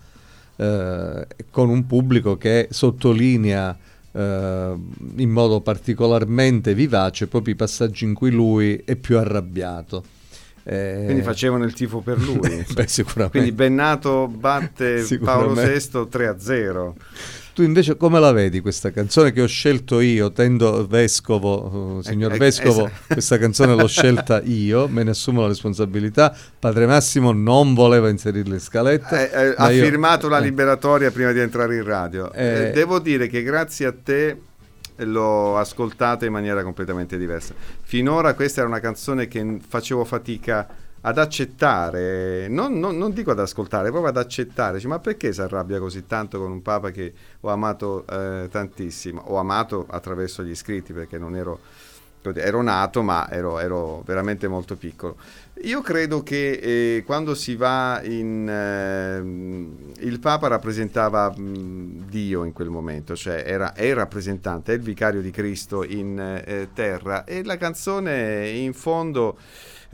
eh, 0.55 1.27
con 1.49 1.69
un 1.69 1.85
pubblico 1.85 2.37
che 2.37 2.67
sottolinea 2.69 3.77
eh, 4.11 4.75
in 5.15 5.29
modo 5.29 5.61
particolarmente 5.61 6.73
vivace 6.73 7.27
proprio 7.27 7.53
i 7.53 7.57
passaggi 7.57 8.05
in 8.05 8.13
cui 8.13 8.31
lui 8.31 8.81
è 8.85 8.95
più 8.95 9.17
arrabbiato. 9.17 10.03
Eh, 10.65 11.01
Quindi 11.05 11.23
facevano 11.23 11.65
il 11.65 11.73
tifo 11.73 11.99
per 11.99 12.19
lui. 12.19 12.65
Beh, 12.73 12.87
sicuramente. 12.87 13.37
Quindi 13.37 13.51
Bennato 13.51 14.27
batte 14.27 15.05
Paolo. 15.21 15.53
VI 15.53 15.61
3-0. 15.61 16.93
Tu 17.53 17.61
invece 17.61 17.97
come 17.97 18.19
la 18.19 18.31
vedi 18.31 18.61
questa 18.61 18.89
canzone 18.91 19.31
che 19.31 19.41
ho 19.41 19.45
scelto 19.45 19.99
io, 19.99 20.31
tendo 20.31 20.87
vescovo, 20.87 21.99
eh, 21.99 22.03
signor 22.03 22.31
Eh, 22.31 22.35
eh, 22.35 22.37
vescovo, 22.39 22.89
questa 23.05 23.37
canzone 23.37 23.75
l'ho 23.75 23.87
scelta 23.87 24.41
io, 24.41 24.87
me 24.87 25.03
ne 25.03 25.11
assumo 25.11 25.41
la 25.41 25.49
responsabilità. 25.49 26.35
Padre 26.57 26.87
Massimo 26.87 27.31
non 27.31 27.75
voleva 27.75 28.09
inserirla 28.09 28.55
in 28.55 28.59
scaletta. 28.59 29.21
Eh, 29.21 29.49
eh, 29.49 29.53
ha 29.55 29.69
io- 29.69 29.83
firmato 29.83 30.27
la 30.27 30.39
liberatoria 30.39 31.11
prima 31.11 31.31
di 31.31 31.39
entrare 31.41 31.75
in 31.75 31.83
radio. 31.83 32.31
Eh, 32.33 32.71
devo 32.73 32.97
dire 32.97 33.27
che 33.27 33.43
grazie 33.43 33.85
a 33.85 33.93
te 34.03 34.37
l'ho 34.97 35.57
ascoltata 35.57 36.25
in 36.25 36.31
maniera 36.31 36.63
completamente 36.63 37.19
diversa. 37.19 37.53
Finora 37.83 38.33
questa 38.33 38.61
era 38.61 38.69
una 38.69 38.79
canzone 38.79 39.27
che 39.27 39.59
facevo 39.67 40.03
fatica 40.05 40.67
ad 41.05 41.17
accettare, 41.17 42.47
non, 42.47 42.79
non- 42.79 42.97
non 42.97 43.11
dico 43.11 43.31
ad 43.31 43.39
ascoltare, 43.39 43.89
proprio 43.89 44.09
ad 44.09 44.17
accettare. 44.17 44.75
Dici, 44.75 44.87
ma 44.87 44.99
perché 44.99 45.33
si 45.33 45.41
arrabbia 45.41 45.79
così 45.79 46.05
tanto 46.05 46.39
con 46.39 46.51
un 46.51 46.61
Papa 46.61 46.91
che 46.91 47.13
ho 47.41 47.49
amato 47.49 48.05
eh, 48.07 48.47
tantissimo? 48.49 49.21
Ho 49.27 49.37
amato 49.37 49.85
attraverso 49.89 50.43
gli 50.43 50.55
scritti 50.55 50.93
perché 50.93 51.17
non 51.17 51.35
ero 51.35 51.59
ero 52.35 52.61
nato 52.61 53.01
ma 53.01 53.29
ero, 53.29 53.59
ero 53.59 54.01
veramente 54.05 54.47
molto 54.47 54.77
piccolo. 54.77 55.17
Io 55.63 55.81
credo 55.81 56.23
che 56.23 56.51
eh, 56.51 57.03
quando 57.05 57.35
si 57.35 57.57
va 57.57 58.01
in... 58.03 58.47
ehm, 58.49 59.75
il 59.99 60.19
Papa 60.19 60.47
rappresentava 60.47 61.33
mh, 61.35 62.05
Dio 62.07 62.45
in 62.45 62.53
quel 62.53 62.69
momento, 62.69 63.13
cioè 63.15 63.43
era, 63.45 63.73
è 63.73 63.83
il 63.83 63.95
rappresentante, 63.95 64.71
è 64.71 64.75
il 64.75 64.81
vicario 64.81 65.21
di 65.21 65.31
Cristo 65.31 65.83
in 65.83 66.17
eh, 66.17 66.69
terra 66.73 67.25
e 67.25 67.43
la 67.43 67.57
canzone 67.57 68.47
in 68.49 68.73
fondo 68.73 69.37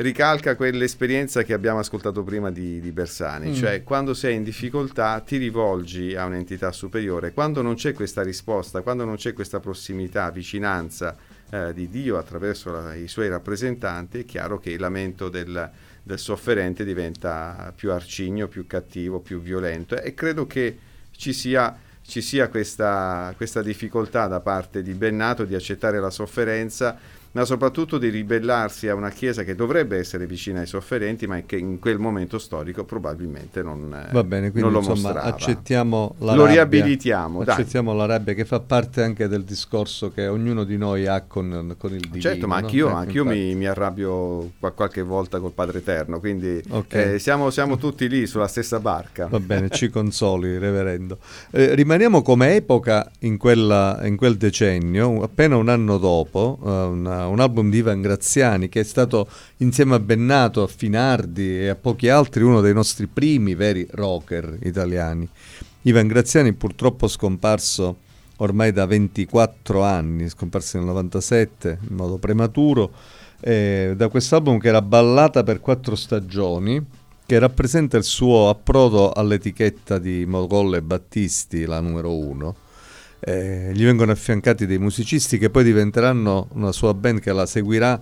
ricalca 0.01 0.55
quell'esperienza 0.55 1.43
che 1.43 1.53
abbiamo 1.53 1.79
ascoltato 1.79 2.23
prima 2.23 2.51
di, 2.51 2.79
di 2.79 2.91
Bersani, 2.91 3.49
Mm. 3.49 3.53
cioè 3.53 3.83
quando 3.83 4.13
sei 4.13 4.35
in 4.35 4.43
difficoltà 4.43 5.19
ti 5.19 5.35
rivolgi 5.37 6.15
a 6.15 6.25
un'entità 6.25 6.71
superiore, 6.71 7.33
quando 7.33 7.61
non 7.61 7.75
c'è 7.75 7.93
questa 7.93 8.21
risposta, 8.23 8.81
quando 8.81 9.03
non 9.03 9.15
c'è 9.15 9.33
questa 9.33 9.59
prossimità, 9.59 10.29
vicinanza 10.31 11.17
eh, 11.51 11.73
di 11.73 11.89
Dio 11.89 12.17
attraverso 12.17 12.71
la- 12.71 12.93
i 12.95 13.07
suoi 13.07 13.27
rappresentanti, 13.27 14.19
è 14.19 14.25
chiaro 14.25 14.57
che 14.59 14.69
il 14.69 14.79
lamento 14.79 15.27
del, 15.27 15.69
del 16.01 16.19
sofferente 16.19 16.85
diventa 16.85 17.73
più 17.75 17.91
arcigno, 17.91 18.47
più 18.47 18.65
cattivo, 18.67 19.19
più 19.19 19.41
violento 19.41 19.99
e 19.99 20.13
credo 20.13 20.47
che 20.47 20.77
ci 21.11 21.33
sia, 21.33 21.75
ci 22.05 22.21
sia 22.21 22.47
questa, 22.47 23.33
questa 23.35 23.61
difficoltà 23.61 24.27
da 24.27 24.39
parte 24.39 24.81
di 24.81 24.93
Bennato 24.93 25.43
di 25.43 25.55
accettare 25.55 25.99
la 25.99 26.09
sofferenza 26.09 26.97
ma 27.31 27.45
soprattutto 27.45 27.97
di 27.97 28.09
ribellarsi 28.09 28.87
a 28.87 28.95
una 28.95 29.09
Chiesa 29.09 29.43
che 29.43 29.53
dovrebbe 29.55 29.97
essere 29.97 30.25
vicina 30.25 30.61
ai 30.61 30.65
sofferenti, 30.65 31.27
ma 31.27 31.39
che 31.45 31.57
in 31.57 31.79
quel 31.79 31.99
momento 31.99 32.39
storico 32.39 32.83
probabilmente 32.85 33.61
non, 33.61 33.93
eh, 33.93 34.11
Va 34.11 34.23
bene, 34.23 34.49
quindi 34.51 34.71
lo 34.71 34.77
insomma 34.79 34.95
mostrava. 35.13 35.23
accettiamo 35.27 36.15
la 36.19 36.33
Lo 36.33 36.45
rabbia. 36.45 36.53
riabilitiamo, 36.65 37.43
dai. 37.43 37.55
Accettiamo 37.55 37.93
la 37.93 38.05
rabbia 38.05 38.33
che 38.33 38.45
fa 38.45 38.59
parte 38.59 39.03
anche 39.03 39.27
del 39.27 39.43
discorso 39.43 40.11
che 40.11 40.27
ognuno 40.27 40.63
di 40.63 40.77
noi 40.77 41.05
ha 41.05 41.21
con, 41.21 41.75
con 41.77 41.93
il 41.93 41.99
divino. 41.99 42.21
Certo, 42.21 42.47
ma 42.47 42.59
no? 42.59 42.65
anch'io, 42.65 42.87
Ecco, 42.87 42.95
anch'io 42.97 43.21
infatti. 43.23 43.39
mi, 43.39 43.55
mi 43.55 43.65
arrabbio 43.67 44.51
qua- 44.59 44.71
qualche 44.71 45.01
volta 45.03 45.39
col 45.39 45.51
Padre 45.51 45.79
Eterno, 45.79 46.19
quindi 46.19 46.61
Ok. 46.69 46.93
eh, 46.95 47.19
siamo, 47.19 47.49
siamo 47.51 47.77
tutti 47.77 48.07
lì 48.09 48.25
sulla 48.25 48.47
stessa 48.47 48.79
barca. 48.79 49.27
Va 49.27 49.39
bene, 49.39 49.69
ci 49.69 49.89
consoli, 49.89 50.57
reverendo. 50.57 51.17
Eh, 51.51 51.75
rimaniamo 51.75 52.21
come 52.21 52.55
epoca 52.55 53.09
in, 53.19 53.37
quella- 53.37 53.99
in 54.03 54.15
quel 54.15 54.37
decennio, 54.37 55.21
appena 55.21 55.55
un 55.57 55.69
anno 55.69 55.97
dopo, 55.97 56.57
eh, 56.65 56.69
una- 56.69 57.18
un 57.27 57.39
album 57.39 57.69
di 57.69 57.77
Ivan 57.77 58.01
Graziani 58.01 58.69
che 58.69 58.81
è 58.81 58.83
stato 58.83 59.27
insieme 59.57 59.95
a 59.95 59.99
Bennato, 59.99 60.63
a 60.63 60.67
Finardi 60.67 61.59
e 61.59 61.67
a 61.69 61.75
pochi 61.75 62.09
altri 62.09 62.43
uno 62.43 62.61
dei 62.61 62.73
nostri 62.73 63.07
primi 63.07 63.55
veri 63.55 63.87
rocker 63.91 64.57
italiani. 64.63 65.27
Ivan 65.83 66.07
Graziani 66.07 66.53
purtroppo 66.53 67.07
scomparso 67.07 68.07
ormai 68.37 68.71
da 68.71 68.85
24 68.85 69.83
anni, 69.83 70.29
scomparso 70.29 70.77
nel 70.77 70.87
97 70.87 71.79
in 71.89 71.95
modo 71.95 72.17
prematuro, 72.17 72.91
eh, 73.41 73.93
da 73.95 74.07
quest'album 74.09 74.57
che 74.57 74.67
era 74.67 74.81
Ballata 74.81 75.43
per 75.43 75.59
quattro 75.59 75.95
stagioni, 75.95 76.83
che 77.25 77.39
rappresenta 77.39 77.95
il 77.97 78.03
suo 78.03 78.49
approdo 78.49 79.11
all'etichetta 79.11 79.99
di 79.99 80.25
Mogolle 80.25 80.81
Battisti, 80.81 81.65
la 81.65 81.79
numero 81.79 82.17
uno. 82.17 82.55
Eh, 83.19 83.71
gli 83.73 83.83
vengono 83.83 84.11
affiancati 84.11 84.65
dei 84.65 84.77
musicisti 84.77 85.37
che 85.37 85.49
poi 85.49 85.63
diventeranno 85.63 86.47
una 86.53 86.71
sua 86.71 86.93
band 86.93 87.19
che 87.19 87.33
la 87.33 87.45
seguirà 87.45 87.99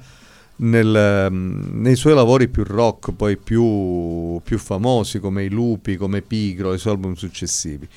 nel, 0.57 1.27
mm, 1.31 1.81
nei 1.81 1.95
suoi 1.95 2.13
lavori 2.15 2.47
più 2.47 2.63
rock, 2.63 3.13
poi 3.13 3.37
più, 3.37 4.39
più 4.43 4.57
famosi 4.57 5.19
come 5.19 5.43
I 5.43 5.49
Lupi, 5.49 5.97
come 5.97 6.21
Pigro, 6.21 6.73
i 6.73 6.79
suoi 6.79 6.93
album 6.93 7.13
successivi. 7.13 7.87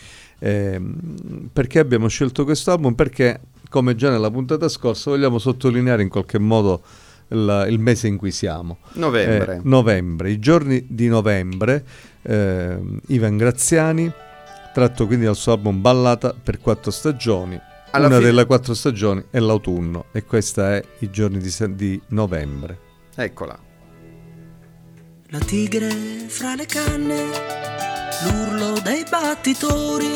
Ehm, 0.41 1.51
perché 1.53 1.79
abbiamo 1.79 2.09
scelto 2.09 2.45
questo 2.45 2.73
album? 2.73 2.95
Perché, 2.95 3.41
come 3.69 3.95
già 3.95 4.11
nella 4.11 4.31
puntata 4.31 4.69
scorsa, 4.69 5.11
vogliamo 5.11 5.39
sottolineare 5.39 6.03
in 6.03 6.09
qualche 6.09 6.39
modo 6.39 6.83
il, 7.29 7.67
il 7.69 7.79
mese 7.79 8.09
in 8.09 8.17
cui 8.17 8.31
siamo. 8.31 8.79
Novembre. 8.95 9.57
Eh, 9.57 9.61
novembre, 9.63 10.31
i 10.31 10.39
giorni 10.39 10.85
di 10.89 11.09
novembre, 11.09 11.85
ehm, 12.23 13.01
Ivan 13.09 13.37
Graziani, 13.37 14.11
tratto 14.73 15.07
quindi 15.07 15.25
dal 15.25 15.37
suo 15.37 15.53
album 15.53 15.81
Ballata 15.81 16.35
per 16.35 16.61
quattro 16.61 16.91
stagioni. 16.91 17.61
Alla 17.93 18.07
Una 18.07 18.17
fine- 18.17 18.29
delle 18.29 18.47
quattro 18.47 18.75
stagioni 18.75 19.25
è 19.31 19.39
l'autunno 19.39 20.07
e 20.13 20.25
questa 20.25 20.77
è 20.77 20.85
i 21.01 21.11
giorni 21.11 21.39
di, 21.39 21.53
di 21.75 22.01
novembre. 22.09 22.79
Eccola. 23.17 23.59
La 25.33 25.39
tigre 25.39 25.91
fra 26.27 26.55
le 26.55 26.67
canne, 26.67 27.25
l'urlo 28.25 28.81
dei 28.81 29.05
battitori 29.09 30.07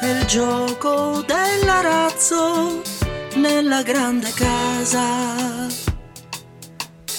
e 0.00 0.10
il 0.10 0.24
gioco 0.26 1.24
dell'arazzo 1.26 2.82
nella 3.34 3.82
grande 3.82 4.30
casa. 4.34 5.66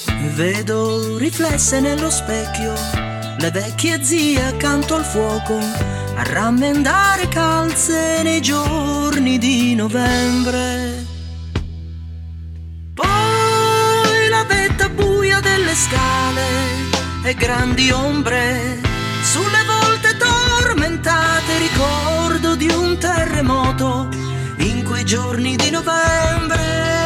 E 0.08 0.28
vedo 0.36 1.18
riflesse 1.18 1.80
nello 1.80 2.10
specchio 2.10 3.19
le 3.40 3.52
vecchie 3.52 4.04
zie 4.04 4.44
accanto 4.44 4.96
al 4.96 5.06
fuoco 5.06 5.58
a 5.58 6.24
rammendare 6.24 7.30
calze 7.30 8.22
nei 8.22 8.42
giorni 8.42 9.38
di 9.38 9.76
novembre. 9.76 11.06
Poi 12.94 14.30
la 14.30 14.44
vetta 14.44 14.90
buia 14.90 15.40
delle 15.40 15.74
scale 15.74 16.42
e 17.24 17.34
grandi 17.36 17.90
ombre 17.92 18.82
sulle 19.24 19.64
volte 19.66 20.18
tormentate, 20.18 21.58
ricordo 21.60 22.56
di 22.56 22.68
un 22.68 22.98
terremoto 22.98 24.10
in 24.58 24.84
quei 24.84 25.06
giorni 25.06 25.56
di 25.56 25.70
novembre. 25.70 26.99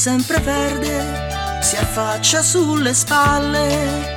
Sempre 0.00 0.38
verde 0.38 1.60
si 1.60 1.76
affaccia 1.76 2.40
sulle 2.40 2.94
spalle 2.94 4.16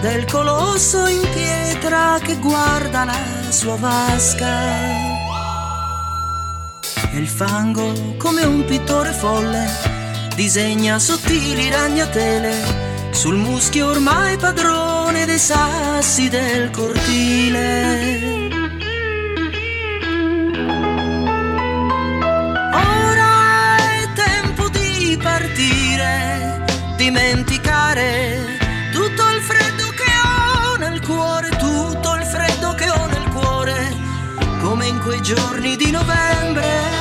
del 0.00 0.24
colosso 0.24 1.06
in 1.06 1.20
pietra 1.32 2.18
che 2.20 2.36
guarda 2.38 3.04
la 3.04 3.16
sua 3.48 3.76
vasca. 3.76 4.48
E 7.12 7.16
il 7.16 7.28
fango, 7.28 8.16
come 8.18 8.42
un 8.42 8.64
pittore 8.64 9.12
folle, 9.12 9.64
disegna 10.34 10.98
sottili 10.98 11.70
ragnatele 11.70 13.12
sul 13.12 13.36
muschio 13.36 13.90
ormai 13.90 14.36
padrone 14.36 15.26
dei 15.26 15.38
sassi 15.38 16.28
del 16.28 16.70
cortile. 16.70 18.23
Giorni 35.24 35.74
di 35.76 35.90
novembre. 35.90 36.92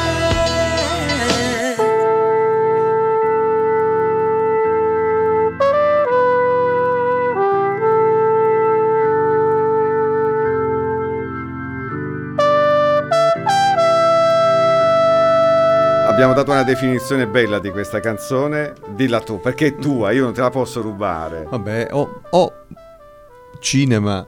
abbiamo 16.07 16.34
dato 16.34 16.51
una 16.51 16.63
definizione 16.63 17.28
bella 17.28 17.59
di 17.59 17.71
questa 17.71 17.99
canzone, 17.99 18.74
dilla 18.91 19.19
tu, 19.19 19.41
perché 19.41 19.67
è 19.67 19.76
tua, 19.76 20.11
io 20.11 20.24
non 20.24 20.32
te 20.32 20.39
la 20.39 20.49
posso 20.49 20.82
rubare. 20.82 21.45
Vabbè, 21.49 21.89
o, 21.91 22.21
o 22.30 22.53
cinema 23.59 24.26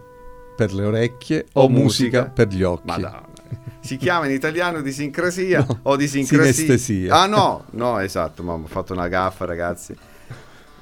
per 0.58 0.74
le 0.74 0.84
orecchie 0.84 1.46
o, 1.54 1.62
O 1.62 1.70
musica, 1.70 2.20
musica 2.20 2.24
per 2.26 2.48
gli 2.50 2.64
occhi. 2.64 2.88
Madonna. 2.88 3.35
Si 3.86 3.98
chiama 3.98 4.26
in 4.26 4.32
italiano 4.32 4.82
disincrasia 4.82 5.60
No, 5.68 5.80
o 5.84 5.96
disincrasia? 5.96 6.52
sinestesia. 6.54 7.14
Ah 7.16 7.28
no, 7.28 7.66
no, 7.72 8.00
esatto, 8.00 8.42
ma 8.42 8.54
ho 8.54 8.66
fatto 8.66 8.94
una 8.94 9.08
gaffa 9.08 9.46
ragazzi. 9.46 9.96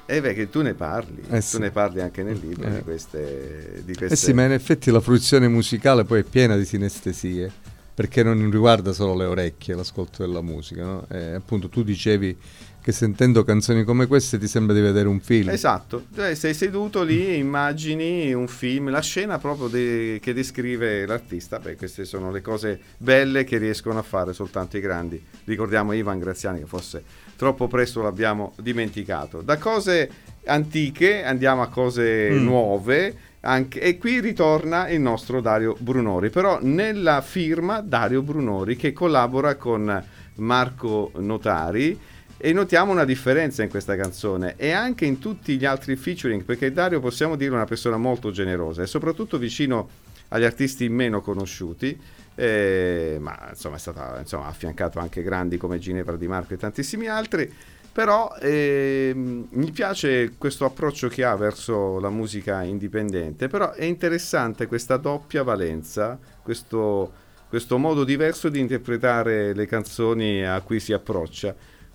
E 0.06 0.20
beh, 0.20 0.32
che 0.34 0.48
tu 0.48 0.62
ne 0.62 0.74
parli, 0.74 1.20
Eh 1.28 1.40
tu 1.40 1.46
sì. 1.46 1.58
ne 1.58 1.70
parli 1.70 2.00
anche 2.00 2.22
nel 2.22 2.38
libro 2.38 2.66
Eh. 2.68 2.76
di 2.76 2.82
queste... 2.82 3.82
Di 3.84 3.92
Eh 3.92 3.96
queste... 3.96 4.16
sì, 4.16 4.32
ma 4.32 4.44
in 4.44 4.52
effetti 4.52 4.90
la 4.90 5.00
fruizione 5.00 5.48
musicale 5.48 6.04
poi 6.04 6.20
è 6.20 6.22
piena 6.24 6.56
di 6.56 6.64
sinestesie, 6.64 7.50
perché 7.94 8.22
non 8.22 8.50
riguarda 8.50 8.92
solo 8.92 9.14
le 9.16 9.24
orecchie, 9.24 9.74
l'ascolto 9.74 10.24
della 10.24 10.42
musica, 10.42 10.82
no? 10.84 11.06
E 11.10 11.34
appunto 11.34 11.68
tu 11.68 11.82
dicevi 11.82 12.36
che 12.84 12.92
sentendo 12.92 13.44
canzoni 13.44 13.82
come 13.82 14.06
queste 14.06 14.36
ti 14.36 14.46
sembra 14.46 14.74
di 14.74 14.82
vedere 14.82 15.08
un 15.08 15.18
film. 15.18 15.48
Esatto, 15.48 16.04
Cioè, 16.14 16.34
sei 16.34 16.52
seduto 16.52 17.02
lì 17.02 17.26
e 17.26 17.36
immagini 17.36 18.30
un 18.34 18.46
film, 18.46 18.90
la 18.90 19.00
scena 19.00 19.38
proprio 19.38 19.68
de- 19.68 20.18
che 20.20 20.34
descrive 20.34 21.06
l'artista. 21.06 21.58
Beh, 21.58 21.76
queste 21.76 22.04
sono 22.04 22.30
le 22.30 22.42
cose 22.42 22.78
belle 22.98 23.44
che 23.44 23.56
riescono 23.56 23.98
a 23.98 24.02
fare 24.02 24.34
soltanto 24.34 24.76
i 24.76 24.80
grandi. 24.80 25.18
Ricordiamo 25.44 25.92
Ivan 25.94 26.18
Graziani 26.18 26.58
che 26.58 26.66
forse 26.66 27.02
troppo 27.36 27.68
presto 27.68 28.02
l'abbiamo 28.02 28.52
dimenticato. 28.60 29.40
Da 29.40 29.56
cose 29.56 30.10
antiche 30.44 31.24
andiamo 31.24 31.62
a 31.62 31.68
cose 31.68 32.28
Mm. 32.32 32.44
nuove. 32.44 33.16
anche- 33.46 33.78
e 33.82 33.98
qui 33.98 34.20
ritorna 34.20 34.88
il 34.88 35.00
nostro 35.02 35.42
Dario 35.42 35.76
Brunori, 35.78 36.30
però 36.30 36.58
nella 36.62 37.20
firma 37.20 37.82
Dario 37.82 38.22
Brunori 38.22 38.74
che 38.74 38.94
collabora 38.94 39.56
con 39.56 40.02
Marco 40.36 41.10
Notari 41.16 41.98
e 42.36 42.52
notiamo 42.52 42.92
una 42.92 43.04
differenza 43.04 43.62
in 43.62 43.68
questa 43.68 43.96
canzone 43.96 44.54
e 44.56 44.72
anche 44.72 45.04
in 45.04 45.18
tutti 45.18 45.56
gli 45.56 45.64
altri 45.64 45.96
featuring 45.96 46.42
perché 46.42 46.72
Dario 46.72 47.00
possiamo 47.00 47.36
dire 47.36 47.52
è 47.52 47.54
una 47.54 47.64
persona 47.64 47.96
molto 47.96 48.30
generosa 48.30 48.82
e 48.82 48.86
soprattutto 48.86 49.38
vicino 49.38 49.88
agli 50.28 50.44
artisti 50.44 50.88
meno 50.88 51.20
conosciuti 51.20 51.98
eh, 52.34 53.18
ma 53.20 53.46
insomma 53.50 53.76
è 53.76 53.78
stata 53.78 54.18
insomma, 54.18 54.46
affiancato 54.46 54.98
anche 54.98 55.22
grandi 55.22 55.56
come 55.56 55.78
Ginevra 55.78 56.16
Di 56.16 56.26
Marco 56.26 56.54
e 56.54 56.56
tantissimi 56.56 57.06
altri 57.06 57.52
però 57.92 58.34
ehm, 58.40 59.46
mi 59.50 59.70
piace 59.70 60.32
questo 60.36 60.64
approccio 60.64 61.06
che 61.06 61.22
ha 61.22 61.36
verso 61.36 62.00
la 62.00 62.10
musica 62.10 62.64
indipendente 62.64 63.46
però 63.46 63.72
è 63.72 63.84
interessante 63.84 64.66
questa 64.66 64.96
doppia 64.96 65.44
valenza 65.44 66.18
questo, 66.42 67.12
questo 67.48 67.78
modo 67.78 68.02
diverso 68.02 68.48
di 68.48 68.58
interpretare 68.58 69.54
le 69.54 69.66
canzoni 69.66 70.44
a 70.44 70.60
cui 70.62 70.80
si 70.80 70.92
approccia 70.92 71.54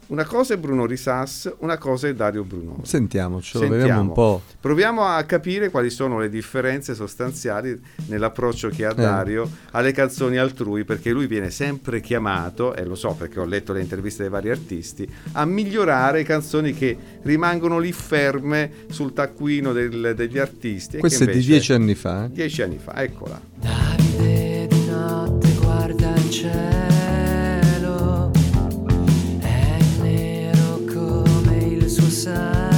una 0.09 0.25
cosa 0.25 0.55
è 0.55 0.57
Bruno 0.57 0.85
Risas, 0.85 1.53
una 1.59 1.77
cosa 1.77 2.07
è 2.07 2.13
Dario 2.15 2.43
Brunori. 2.43 2.81
Sentiamocelo, 2.83 3.59
Sentiamo. 3.63 3.75
vediamo 3.75 4.01
un 4.01 4.11
po'. 4.13 4.41
Proviamo 4.59 5.03
a 5.05 5.21
capire 5.23 5.69
quali 5.69 5.89
sono 5.91 6.19
le 6.19 6.29
differenze 6.29 6.95
sostanziali 6.95 7.79
nell'approccio 8.07 8.69
che 8.69 8.85
ha 8.85 8.93
Dario 8.93 9.47
alle 9.71 9.91
canzoni 9.91 10.37
altrui, 10.37 10.83
perché 10.83 11.11
lui 11.11 11.27
viene 11.27 11.51
sempre 11.51 12.01
chiamato, 12.01 12.73
e 12.75 12.85
lo 12.85 12.95
so 12.95 13.13
perché 13.17 13.39
ho 13.39 13.45
letto 13.45 13.71
le 13.71 13.81
interviste 13.81 14.23
dei 14.23 14.31
vari 14.31 14.49
artisti, 14.49 15.07
a 15.33 15.45
migliorare 15.45 16.23
canzoni 16.23 16.73
che 16.73 16.97
rimangono 17.21 17.77
lì 17.77 17.91
ferme 17.91 18.71
sul 18.89 19.13
taccuino 19.13 19.73
del- 19.73 20.13
degli 20.15 20.39
artisti. 20.39 20.97
Questo 20.97 21.23
è 21.25 21.27
di 21.31 21.39
dieci 21.45 21.71
anni 21.73 21.93
fa. 21.95 22.25
eh? 22.25 22.31
Dieci 22.31 22.61
anni 22.63 22.79
fa, 22.79 22.95
eccola. 23.01 23.39
Davide 23.55 24.65
di 24.67 24.85
notte 24.87 25.49
guarda 25.61 26.13
il 26.15 26.29
cielo, 26.31 26.98
il 32.27 32.68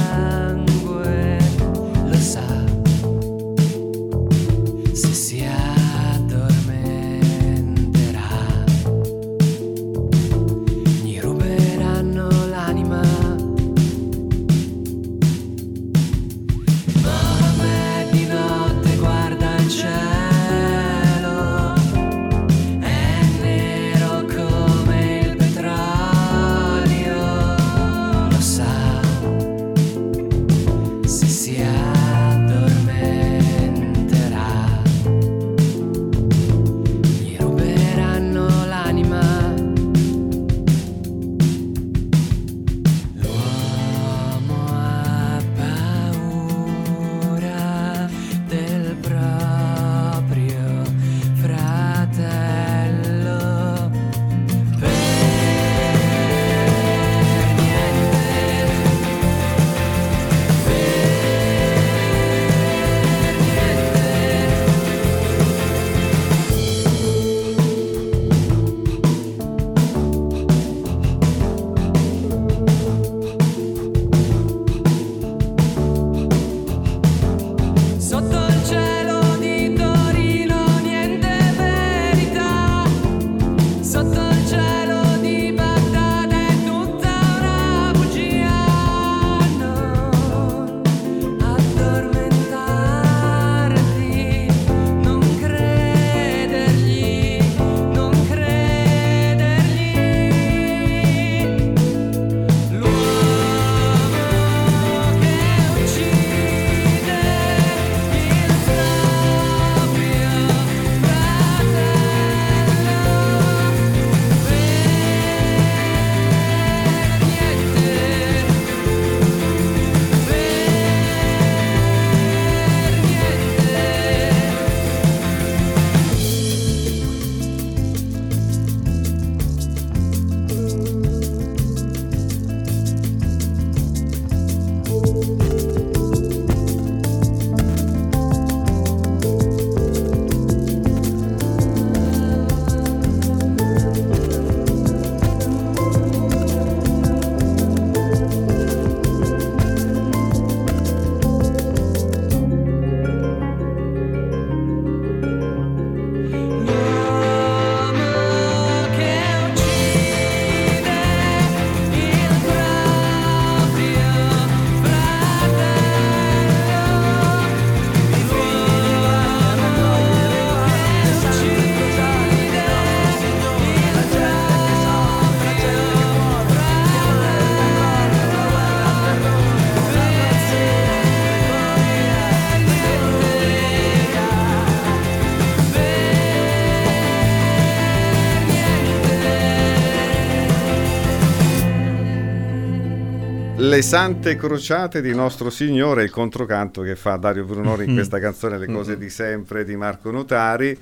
Le 193.72 193.80
sante 193.80 194.36
crociate 194.36 195.00
di 195.00 195.14
nostro 195.14 195.48
Signore, 195.48 196.02
il 196.02 196.10
controcanto 196.10 196.82
che 196.82 196.94
fa 196.94 197.16
Dario 197.16 197.46
Brunori 197.46 197.86
in 197.86 197.94
questa 197.94 198.20
canzone 198.20 198.58
Le 198.58 198.66
cose 198.66 198.98
di 198.98 199.08
sempre 199.08 199.64
di 199.64 199.76
Marco 199.76 200.10
Notari. 200.10 200.78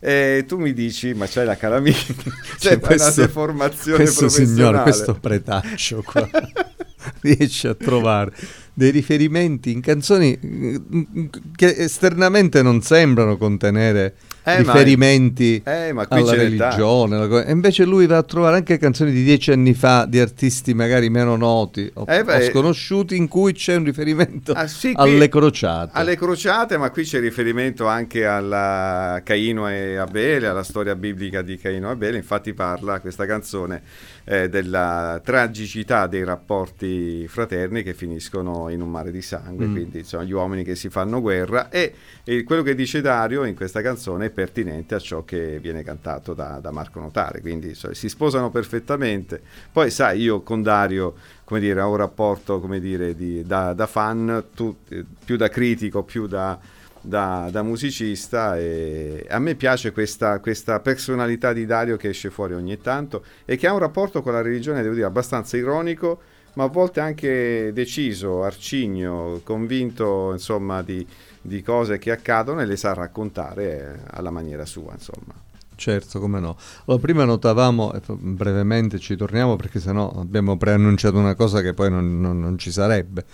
E 0.00 0.44
tu 0.44 0.58
mi 0.58 0.72
dici, 0.72 1.14
ma 1.14 1.26
c'hai 1.28 1.46
la 1.46 1.56
calamita, 1.56 2.12
c'è 2.58 2.80
una 2.82 3.10
deformazione 3.10 3.98
questo 3.98 4.28
signore, 4.28 4.82
questo 4.82 5.14
pretaccio 5.14 6.02
qua, 6.02 6.28
riesce 7.22 7.68
a 7.68 7.74
trovare 7.74 8.32
dei 8.72 8.90
riferimenti 8.90 9.70
in 9.70 9.80
canzoni 9.80 10.36
mm, 10.44 11.26
che 11.54 11.72
esternamente 11.78 12.62
non 12.62 12.82
sembrano 12.82 13.36
contenere 13.36 14.16
Eh, 14.46 14.62
ma- 14.62 14.72
riferimenti 14.74 15.62
eh, 15.64 15.92
ma 15.94 16.06
qui 16.06 16.20
alla 16.20 16.34
religione. 16.34 17.16
la 17.18 17.28
co- 17.28 17.42
E 17.42 17.50
invece 17.50 17.84
lui 17.84 18.06
va 18.06 18.18
a 18.18 18.22
trovare 18.22 18.56
anche 18.56 18.76
canzoni 18.76 19.10
di 19.10 19.24
dieci 19.24 19.50
anni 19.52 19.72
fa 19.72 20.04
di 20.06 20.20
artisti 20.20 20.74
magari 20.74 21.08
meno 21.08 21.34
noti 21.36 21.90
o, 21.94 22.04
Eh, 22.06 22.22
beh. 22.24 22.36
o 22.36 22.40
sconosciuti 22.50 23.16
in 23.16 23.26
cui 23.26 23.54
c'è 23.54 23.76
un 23.76 23.84
riferimento 23.84 24.52
Ah, 24.52 24.66
sì, 24.66 24.92
alle 24.96 25.28
crociate. 25.30 25.92
Alle 25.94 26.16
crociate, 26.16 26.76
ma 26.76 26.90
qui 26.90 27.04
c'è 27.04 27.20
riferimento 27.20 27.86
anche 27.86 28.26
alla 28.26 29.22
Caino 29.24 29.66
e 29.68 29.96
Abele, 29.96 30.46
alla 30.46 30.62
storia 30.62 30.94
biblica 30.94 31.40
di 31.40 31.56
Caino 31.56 31.88
e 31.88 31.92
Abele. 31.92 32.18
Infatti 32.18 32.52
parla 32.52 33.00
questa 33.00 33.24
canzone 33.24 33.80
eh, 34.24 34.48
della 34.48 35.20
tragicità 35.22 36.06
dei 36.06 36.24
rapporti 36.24 37.26
fraterni 37.28 37.82
che 37.82 37.92
finiscono 37.94 38.68
in 38.70 38.80
un 38.80 38.90
mare 38.90 39.10
di 39.10 39.20
sangue, 39.22 39.66
Mm. 39.66 39.72
quindi 39.72 39.98
insomma 39.98 40.24
gli 40.24 40.32
uomini 40.32 40.64
che 40.64 40.74
si 40.74 40.88
fanno 40.88 41.20
guerra 41.20 41.68
e, 41.68 41.92
e 42.24 42.42
quello 42.42 42.62
che 42.62 42.74
dice 42.74 43.00
Dario 43.00 43.44
in 43.44 43.54
questa 43.54 43.82
canzone 43.82 44.26
è 44.26 44.30
pertinente 44.30 44.94
a 44.94 44.98
ciò 44.98 45.24
che 45.24 45.58
viene 45.60 45.82
cantato 45.82 46.32
da, 46.34 46.58
da 46.60 46.70
Marco 46.70 47.00
Notare, 47.00 47.40
quindi 47.40 47.68
insomma, 47.68 47.94
si 47.94 48.08
sposano 48.08 48.50
perfettamente. 48.50 49.40
Poi 49.70 49.90
sai, 49.90 50.20
io 50.22 50.40
con 50.42 50.62
Dario 50.62 51.14
come 51.44 51.60
dire, 51.60 51.80
ho 51.82 51.90
un 51.90 51.96
rapporto 51.96 52.58
come 52.60 52.80
dire, 52.80 53.14
di- 53.14 53.42
da, 53.44 53.74
da 53.74 53.86
fan, 53.86 54.44
tu, 54.54 54.74
eh, 54.88 55.04
più 55.24 55.36
da 55.36 55.48
critico, 55.50 56.02
più 56.02 56.26
da, 56.26 56.58
da- 57.04 57.48
da 57.50 57.62
musicista 57.62 58.58
e 58.58 59.26
a 59.28 59.38
me 59.38 59.54
piace 59.56 59.92
questa, 59.92 60.40
questa 60.40 60.80
personalità 60.80 61.52
di 61.52 61.66
Dario 61.66 61.96
che 61.96 62.08
esce 62.08 62.30
fuori 62.30 62.54
ogni 62.54 62.80
tanto 62.80 63.24
e 63.44 63.56
che 63.56 63.66
ha 63.66 63.72
un 63.72 63.78
rapporto 63.78 64.22
con 64.22 64.32
la 64.32 64.40
religione, 64.40 64.80
devo 64.82 64.94
dire, 64.94 65.06
abbastanza 65.06 65.56
ironico, 65.58 66.20
ma 66.54 66.64
a 66.64 66.68
volte 66.68 67.00
anche 67.00 67.72
deciso, 67.74 68.42
arcigno, 68.42 69.40
convinto 69.44 70.30
insomma 70.32 70.82
di, 70.82 71.06
di 71.42 71.62
cose 71.62 71.98
che 71.98 72.10
accadono 72.10 72.60
e 72.60 72.64
le 72.64 72.76
sa 72.76 72.94
raccontare 72.94 74.02
alla 74.10 74.30
maniera 74.30 74.64
sua, 74.64 74.92
insomma. 74.92 75.34
Certo, 75.76 76.20
come 76.20 76.38
no. 76.38 76.56
Allora, 76.86 77.02
prima 77.02 77.24
notavamo, 77.24 77.92
brevemente 78.16 79.00
ci 79.00 79.16
torniamo 79.16 79.56
perché 79.56 79.80
sennò 79.80 80.08
abbiamo 80.16 80.56
preannunciato 80.56 81.18
una 81.18 81.34
cosa 81.34 81.60
che 81.60 81.74
poi 81.74 81.90
non, 81.90 82.20
non- 82.20 82.38
non 82.38 82.56
ci 82.58 82.70
sarebbe, 82.70 83.24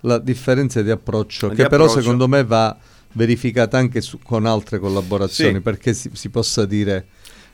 la 0.00 0.18
differenza 0.18 0.80
di 0.80 0.90
approccio 0.90 1.48
Di 1.50 1.56
che 1.56 1.66
però 1.66 1.84
approccio. 1.84 2.00
secondo 2.00 2.26
me 2.26 2.42
va 2.44 2.74
verificata 3.12 3.76
anche 3.78 4.00
su- 4.00 4.18
con 4.22 4.46
altre 4.46 4.78
collaborazioni 4.78 5.54
Sì. 5.54 5.60
perché 5.60 5.94
si, 5.94 6.10
si 6.12 6.28
possa 6.28 6.64
dire 6.64 7.06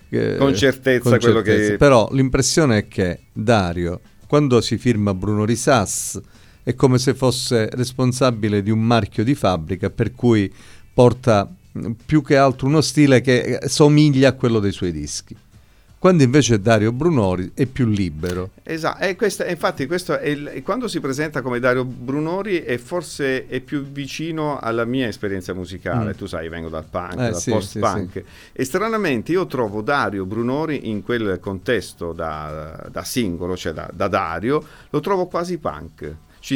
che- 0.09 0.37
Con 0.37 0.55
certezza 0.55 1.19
quello 1.19 1.41
che- 1.41 1.77
Però 1.79 2.09
l'impressione 2.13 2.79
è 2.79 2.89
che 2.89 3.21
Dario, 3.33 4.01
quando 4.27 4.61
si 4.61 4.77
firma 4.79 5.15
Bruno 5.15 5.45
Risas, 5.45 6.21
è 6.63 6.75
come 6.75 6.99
se 6.99 7.15
fosse 7.15 7.69
responsabile 7.73 8.63
di 8.63 8.71
un 8.71 8.81
marchio 8.81 9.23
di 9.25 9.35
fabbrica 9.35 9.89
per 9.91 10.13
cui 10.13 10.53
porta 10.93 11.49
mh, 11.73 11.91
più 12.05 12.23
che 12.23 12.37
altro 12.37 12.67
uno 12.67 12.81
stile 12.81 13.21
che 13.21 13.59
eh, 13.61 13.69
somiglia 13.69 14.31
a 14.31 14.33
quello 14.33 14.59
dei 14.59 14.73
suoi 14.73 14.93
dischi. 14.93 15.37
Quando 16.07 16.23
invece 16.23 16.61
Dario 16.61 16.93
Brunori 16.93 17.51
è 17.53 17.67
più 17.67 17.85
libero. 17.87 18.51
Esatto, 18.63 19.03
e 19.03 19.17
questo- 19.17 19.43
infatti 19.45 19.87
questo 19.89 20.17
è 20.17 20.29
il- 20.29 20.63
quando 20.63 20.87
si 20.87 21.01
presenta 21.01 21.43
come 21.43 21.59
Dario 21.59 21.85
Brunori 21.85 22.59
è 22.63 22.77
forse 22.79 23.49
è 23.49 23.59
più 23.59 23.83
vicino 23.83 24.57
alla 24.61 24.85
mia 24.85 25.09
esperienza 25.09 25.53
musicale, 25.53 26.11
Mm. 26.11 26.17
tu 26.17 26.27
sai 26.27 26.49
vengo 26.49 26.69
dal 26.69 26.85
punk, 26.89 27.15
Eh, 27.15 27.17
dal 27.31 27.35
sì, 27.35 27.51
post-punk 27.51 28.23
e 28.53 28.65
stranamente 28.65 29.33
io 29.33 29.47
trovo 29.49 29.83
Dario 29.83 30.25
Brunori 30.27 30.89
in 30.91 31.03
quel 31.03 31.39
contesto 31.41 32.13
da, 32.13 32.87
da 32.89 33.03
singolo, 33.03 33.57
cioè 33.57 33.73
da, 33.73 33.91
da 33.93 34.07
Dario, 34.07 34.65
lo 34.91 35.01
trovo 35.01 35.27
quasi 35.27 35.59
punk. 35.59 36.15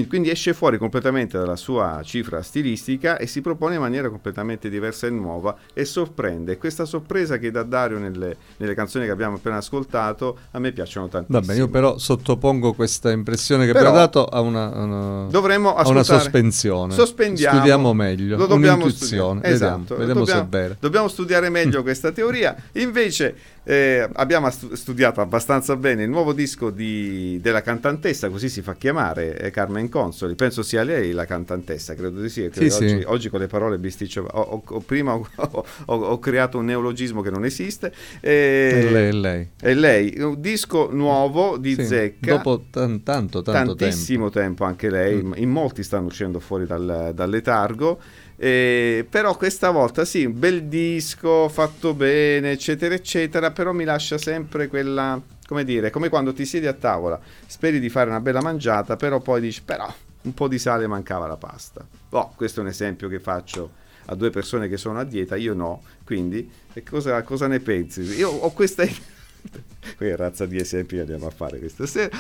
Quindi 0.09 0.31
esce 0.31 0.55
fuori 0.55 0.79
completamente 0.79 1.37
dalla 1.37 1.57
sua 1.57 2.01
cifra 2.05 2.43
stilistica 2.43 3.17
e 3.19 3.27
si 3.27 3.41
propone 3.41 3.75
in 3.75 3.81
maniera 3.81 4.09
completamente 4.09 4.69
diversa 4.69 5.09
e 5.09 5.11
nuova 5.11 5.57
e 5.75 5.85
sorprende. 5.85 6.59
Questa 6.59 6.85
sorpresa 6.85 7.39
che 7.39 7.51
dà 7.51 7.65
Dario 7.65 7.99
nelle, 7.99 8.37
nelle 8.59 8.75
canzoni 8.75 9.05
che 9.07 9.11
abbiamo 9.11 9.37
appena 9.37 9.57
ascoltato 9.57 10.39
a 10.53 10.59
me 10.61 10.71
piacciono 10.71 11.09
tantissimo. 11.09 11.41
Va 11.41 11.45
bene, 11.47 11.59
io 11.59 11.69
però 11.69 11.99
sottopongo 11.99 12.73
questa 12.73 13.11
impressione 13.11 13.67
che 13.67 13.73
Però- 13.73 13.89
abbiamo 13.89 14.05
dato 14.05 14.27
a 14.27 14.41
una, 14.41 14.69
una- 14.77 15.27
Dovremmo 15.29 15.75
a 15.75 15.89
una 15.89 16.05
sospensione. 16.05 16.95
Sospendiamo. 16.95 17.57
Studiamo 17.57 17.93
meglio. 17.93 18.37
Lo 18.37 18.47
dobbiamo 18.47 18.89
studiare. 18.89 19.35
Vediamo, 19.41 19.55
Esatto. 19.55 19.97
vediamo 19.97 20.21
dobbiamo, 20.21 20.41
se 20.41 20.47
è 20.47 20.49
vero. 20.49 20.77
Dobbiamo 20.79 21.09
studiare 21.09 21.49
meglio 21.51 21.83
questa 21.83 22.13
teoria. 22.13 22.55
Invece 22.73 23.35
eh, 23.65 24.09
abbiamo 24.15 24.49
stu- 24.51 24.73
studiato 24.75 25.21
abbastanza 25.21 25.77
bene 25.77 26.03
il 26.05 26.09
nuovo 26.11 26.33
disco 26.33 26.71
di- 26.71 27.39
della 27.43 27.61
cantantessa, 27.63 28.29
così 28.29 28.49
si 28.49 28.63
fa 28.63 28.75
chiamare, 28.75 29.51
Carmen 29.53 29.89
Consoli. 29.89 30.35
Penso 30.35 30.63
sia 30.63 30.83
lei 30.83 31.13
la 31.13 31.25
cantantessa, 31.27 31.95
credo 31.95 32.21
di 32.21 32.29
sì. 32.29 32.43
perché 32.43 32.71
Sì, 32.71 32.85
oggi, 32.85 32.89
sì. 33.01 33.05
oggi 33.07 33.29
con 33.29 33.41
le 33.41 33.47
parole 33.47 33.79
bisticcio. 33.79 34.27
Ho, 34.31 34.63
ho- 34.67 34.81
prima 34.81 35.15
ho, 35.15 35.65
ho- 35.87 36.19
creato 36.19 36.59
un 36.59 36.65
neologismo 36.67 37.21
che 37.23 37.31
non 37.31 37.45
esiste. 37.45 37.93
Eh, 38.21 38.87
È 38.87 38.91
lei, 38.91 39.09
è 39.09 39.13
lei. 39.13 39.49
È 39.61 39.75
lei. 39.75 40.15
Un 40.19 40.41
disco 40.41 40.89
nuovo 40.93 41.57
di 41.59 41.75
Sì, 41.75 41.85
Zecca. 41.85 42.37
Dopo 42.37 42.65
tan- 42.71 43.03
tanto, 43.03 43.43
tanto 43.43 43.75
tantissimo 43.75 44.31
tempo. 44.31 44.65
anche 44.65 44.89
lei, 44.91 45.23
Mm. 45.23 45.33
in 45.37 45.51
molti 45.51 45.83
stanno 45.83 46.07
uscendo 46.07 46.41
fuori 46.41 46.67
dal, 46.67 47.13
dal 47.15 47.31
letargo. 47.31 48.01
Eh, 48.43 49.07
però 49.07 49.37
questa 49.37 49.69
volta 49.69 50.07
sì, 50.07 50.25
un 50.25 50.39
bel 50.39 50.65
disco 50.65 51.51
fatto 51.51 51.93
bene, 51.93 52.53
eccetera, 52.53 52.95
eccetera. 52.95 53.51
Però 53.51 53.73
mi 53.73 53.85
lascia 53.85 54.17
sempre 54.17 54.67
quella, 54.67 55.21
come 55.47 55.63
dire, 55.63 55.91
come 55.91 56.09
quando 56.09 56.33
ti 56.33 56.47
siedi 56.47 56.67
a 56.67 56.73
tavola, 56.73 57.21
speri 57.47 57.79
di 57.79 57.91
fare 57.91 58.09
una 58.09 58.21
bella 58.21 58.41
mangiata, 58.41 58.97
però 58.97 59.21
poi 59.21 59.43
dici, 59.43 59.61
però 59.63 59.93
un 60.23 60.33
po' 60.33 60.49
di 60.49 60.59
sale 60.59 60.87
mancava 60.87 61.27
la 61.27 61.37
pasta. 61.37 61.87
Oh, 62.11 62.33
questo 62.35 62.61
è 62.61 62.63
un 62.63 62.71
esempio 62.71 63.09
che 63.09 63.21
faccio 63.21 63.73
a 64.07 64.15
due 64.15 64.31
persone 64.31 64.69
che 64.69 64.79
sono 64.79 64.99
a 64.99 65.05
dieta, 65.05 65.37
io 65.37 65.53
no. 65.53 65.83
Quindi, 66.03 66.51
e 66.73 66.83
cosa, 66.83 67.21
cosa 67.23 67.47
ne 67.47 67.61
pensi? 67.61 68.01
Io 68.01 68.31
ho 68.31 68.51
questa. 68.53 68.85
Qui 69.97 70.07
è 70.09 70.17
razza 70.17 70.47
di 70.47 70.59
esempi 70.59 70.95
che 70.97 71.01
andiamo 71.01 71.27
a 71.27 71.31
fare 71.31 71.59
questa 71.59 71.87
sera. 71.87 72.11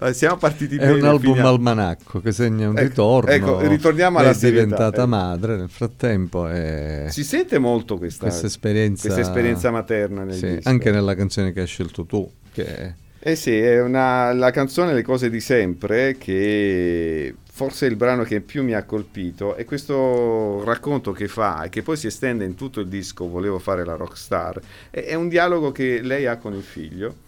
Eh, 0.00 0.12
Siamo 0.14 0.36
partiti 0.36 0.76
È 0.76 0.78
bene. 0.78 0.92
un 0.92 1.04
album 1.04 1.20
finiamo- 1.34 1.48
almanacco 1.48 2.20
che 2.20 2.32
segna 2.32 2.68
un 2.68 2.76
Ecco, 2.78 2.88
ritorno. 2.88 3.30
ecco, 3.30 3.60
ritorniamo 3.66 4.18
alla 4.18 4.30
è 4.30 4.34
serietà, 4.34 4.62
diventata 4.64 5.00
ecco. 5.02 5.06
madre 5.10 5.56
nel 5.56 5.68
frattempo. 5.70 6.48
E 6.48 7.06
Si 7.08 7.24
sente 7.24 7.58
molto 7.58 7.98
questa, 7.98 8.26
questa 8.26 8.46
esperienza, 8.46 9.02
questa 9.02 9.20
esperienza 9.22 9.70
materna 9.70 10.30
sì, 10.32 10.58
anche 10.62 10.90
nella 10.90 11.14
canzone 11.14 11.52
che 11.52 11.60
hai 11.60 11.66
scelto 11.66 12.04
tu. 12.04 12.30
Che 12.52 12.94
Eh 13.26 13.34
sì, 13.34 13.58
è 13.58 13.82
una, 13.82 14.32
la 14.32 14.52
canzone 14.52 14.94
Le 14.94 15.02
cose 15.02 15.28
di 15.28 15.40
sempre 15.40 16.16
che 16.16 17.34
forse 17.50 17.88
è 17.88 17.90
il 17.90 17.96
brano 17.96 18.22
che 18.22 18.40
più 18.40 18.62
mi 18.62 18.72
ha 18.72 18.84
colpito 18.84 19.56
e 19.56 19.64
questo 19.64 20.62
racconto 20.62 21.10
che 21.10 21.26
fa 21.26 21.64
e 21.64 21.68
che 21.68 21.82
poi 21.82 21.96
si 21.96 22.06
estende 22.06 22.44
in 22.44 22.54
tutto 22.54 22.78
il 22.78 22.86
disco 22.86 23.28
Volevo 23.28 23.58
fare 23.58 23.84
la 23.84 23.96
rockstar 23.96 24.60
è, 24.90 25.00
è 25.00 25.14
un 25.14 25.28
dialogo 25.28 25.72
che 25.72 26.02
lei 26.02 26.26
ha 26.26 26.36
con 26.36 26.54
il 26.54 26.62
figlio 26.62 27.24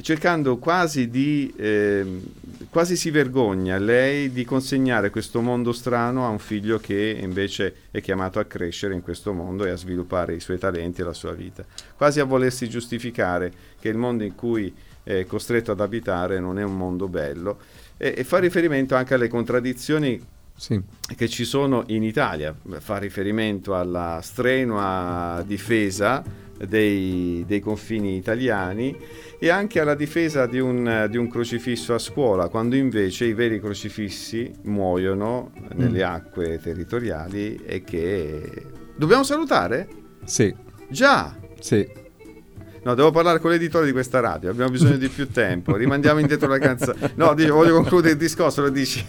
cercando 0.00 0.56
quasi 0.56 1.10
di 1.10 1.52
ehm, 1.54 2.22
quasi 2.70 2.96
si 2.96 3.10
vergogna 3.10 3.76
lei 3.76 4.32
di 4.32 4.46
consegnare 4.46 5.10
questo 5.10 5.42
mondo 5.42 5.72
strano 5.72 6.24
a 6.24 6.30
un 6.30 6.38
figlio 6.38 6.78
che 6.78 7.18
invece 7.20 7.74
è 7.90 8.00
chiamato 8.00 8.38
a 8.38 8.44
crescere 8.44 8.94
in 8.94 9.02
questo 9.02 9.34
mondo 9.34 9.66
e 9.66 9.70
a 9.70 9.76
sviluppare 9.76 10.34
i 10.34 10.40
suoi 10.40 10.56
talenti 10.56 11.02
e 11.02 11.04
la 11.04 11.12
sua 11.12 11.32
vita. 11.32 11.62
Quasi 11.94 12.20
a 12.20 12.24
volersi 12.24 12.70
giustificare 12.70 13.52
che 13.78 13.90
il 13.90 13.98
mondo 13.98 14.24
in 14.24 14.34
cui 14.34 14.72
è 15.02 15.24
costretto 15.26 15.72
ad 15.72 15.80
abitare 15.80 16.40
non 16.40 16.58
è 16.58 16.62
un 16.62 16.76
mondo 16.76 17.08
bello 17.08 17.58
e, 17.96 18.14
e 18.16 18.24
fa 18.24 18.38
riferimento 18.38 18.94
anche 18.94 19.14
alle 19.14 19.28
contraddizioni 19.28 20.20
sì, 20.54 20.80
che 21.16 21.28
ci 21.28 21.44
sono 21.44 21.84
in 21.88 22.02
Italia, 22.02 22.54
fa 22.78 22.98
riferimento 22.98 23.74
alla 23.74 24.20
strenua 24.22 25.42
difesa 25.46 26.22
dei, 26.56 27.44
dei 27.46 27.60
confini 27.60 28.16
italiani 28.16 28.96
e 29.38 29.48
anche 29.48 29.80
alla 29.80 29.94
difesa 29.94 30.46
di 30.46 30.60
un, 30.60 31.08
di 31.10 31.16
un 31.16 31.28
crocifisso 31.28 31.94
a 31.94 31.98
scuola, 31.98 32.48
quando 32.48 32.76
invece 32.76 33.24
i 33.24 33.32
veri 33.32 33.58
crocifissi 33.58 34.52
muoiono 34.62 35.50
nelle 35.74 36.04
acque 36.04 36.60
territoriali 36.60 37.60
e 37.64 37.82
che... 37.82 38.66
Dobbiamo 38.94 39.24
salutare? 39.24 39.88
sì, 40.24 40.54
Già! 40.88 41.36
sì. 41.58 42.01
No, 42.84 42.94
devo 42.94 43.12
parlare 43.12 43.38
con 43.38 43.50
l'editore 43.50 43.86
di 43.86 43.92
questa 43.92 44.18
radio, 44.18 44.50
abbiamo 44.50 44.70
bisogno 44.70 44.96
di 44.96 45.08
più 45.08 45.28
tempo, 45.30 45.76
rimandiamo 45.76 46.18
indietro 46.18 46.48
la 46.48 46.58
canzone. 46.58 47.12
No, 47.14 47.32
voglio 47.34 47.74
concludere 47.74 48.14
il 48.14 48.18
discorso, 48.18 48.62
lo 48.62 48.70
dici. 48.70 49.06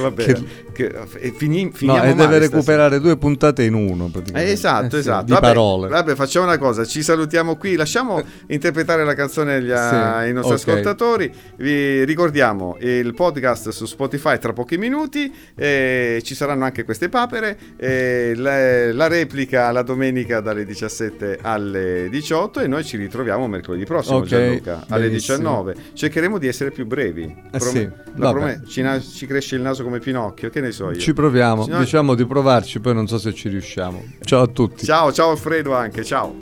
Vabbè, 0.00 0.24
Che- 0.24 0.42
che- 0.72 0.92
e 1.18 1.32
fini- 1.36 1.70
No, 1.80 2.02
e 2.02 2.14
deve 2.14 2.38
recuperare 2.38 3.00
due 3.00 3.16
puntate 3.16 3.62
in 3.64 3.74
uno 3.74 4.08
praticamente. 4.10 4.48
Eh, 4.50 4.52
esatto, 4.52 4.86
Eh 4.86 4.90
sì, 4.90 4.96
esatto. 4.96 5.24
Di 5.26 5.32
Vabbè, 5.32 5.46
parole. 5.46 5.88
Vabbè, 5.88 6.14
facciamo 6.14 6.46
una 6.46 6.58
cosa, 6.58 6.84
ci 6.84 7.02
salutiamo 7.02 7.56
qui, 7.56 7.74
lasciamo 7.76 8.22
interpretare 8.48 9.04
la 9.04 9.14
canzone 9.14 9.54
agli, 9.56 9.66
Sì, 9.66 9.72
ai 9.72 10.32
nostri 10.32 10.54
ok. 10.54 10.68
ascoltatori. 10.68 11.32
Vi 11.56 12.04
ricordiamo 12.04 12.76
il 12.80 13.14
podcast 13.14 13.68
su 13.70 13.84
Spotify 13.86 14.38
tra 14.38 14.52
pochi 14.52 14.78
minuti, 14.78 15.32
eh, 15.54 16.20
ci 16.24 16.34
saranno 16.34 16.64
anche 16.64 16.84
queste 16.84 17.08
papere, 17.08 17.58
eh, 17.76 18.32
la, 18.36 18.92
la 18.92 19.06
replica 19.08 19.70
la 19.70 19.82
domenica 19.82 20.40
dalle 20.40 20.64
17 20.64 21.38
alle 21.42 22.08
18 22.10 22.60
e 22.60 22.66
noi 22.66 22.84
ci 22.84 22.96
ritroviamo 22.96 23.46
mercoledì 23.46 23.84
prossimo 23.84 24.18
Ok, 24.18 24.26
Gianluca 24.26 24.84
alle 24.88 25.08
benissimo. 25.08 25.36
19. 25.38 25.74
Cercheremo 25.94 26.38
di 26.38 26.46
essere 26.48 26.70
più 26.70 26.86
brevi. 26.86 27.34
Eh 27.50 27.60
sì, 27.60 27.88
la 28.16 28.32
vabbè. 28.32 28.60
ci, 28.66 28.82
na- 28.82 29.00
ci 29.00 29.26
cresce 29.26 29.49
il 29.56 29.62
naso 29.62 29.82
come 29.82 29.98
Pinocchio, 29.98 30.50
che 30.50 30.60
ne 30.60 30.72
so 30.72 30.90
io. 30.90 30.98
Ci 30.98 31.12
proviamo, 31.12 31.66
No, 31.66 31.78
diciamo 31.78 32.14
di 32.14 32.26
provarci, 32.26 32.80
poi 32.80 32.94
non 32.94 33.06
so 33.06 33.18
se 33.18 33.32
ci 33.34 33.48
riusciamo. 33.48 34.02
Ciao 34.22 34.42
a 34.42 34.46
tutti. 34.46 34.84
Ciao, 34.84 35.12
ciao 35.12 35.30
Alfredo 35.30 35.74
anche, 35.74 36.04
ciao. 36.04 36.34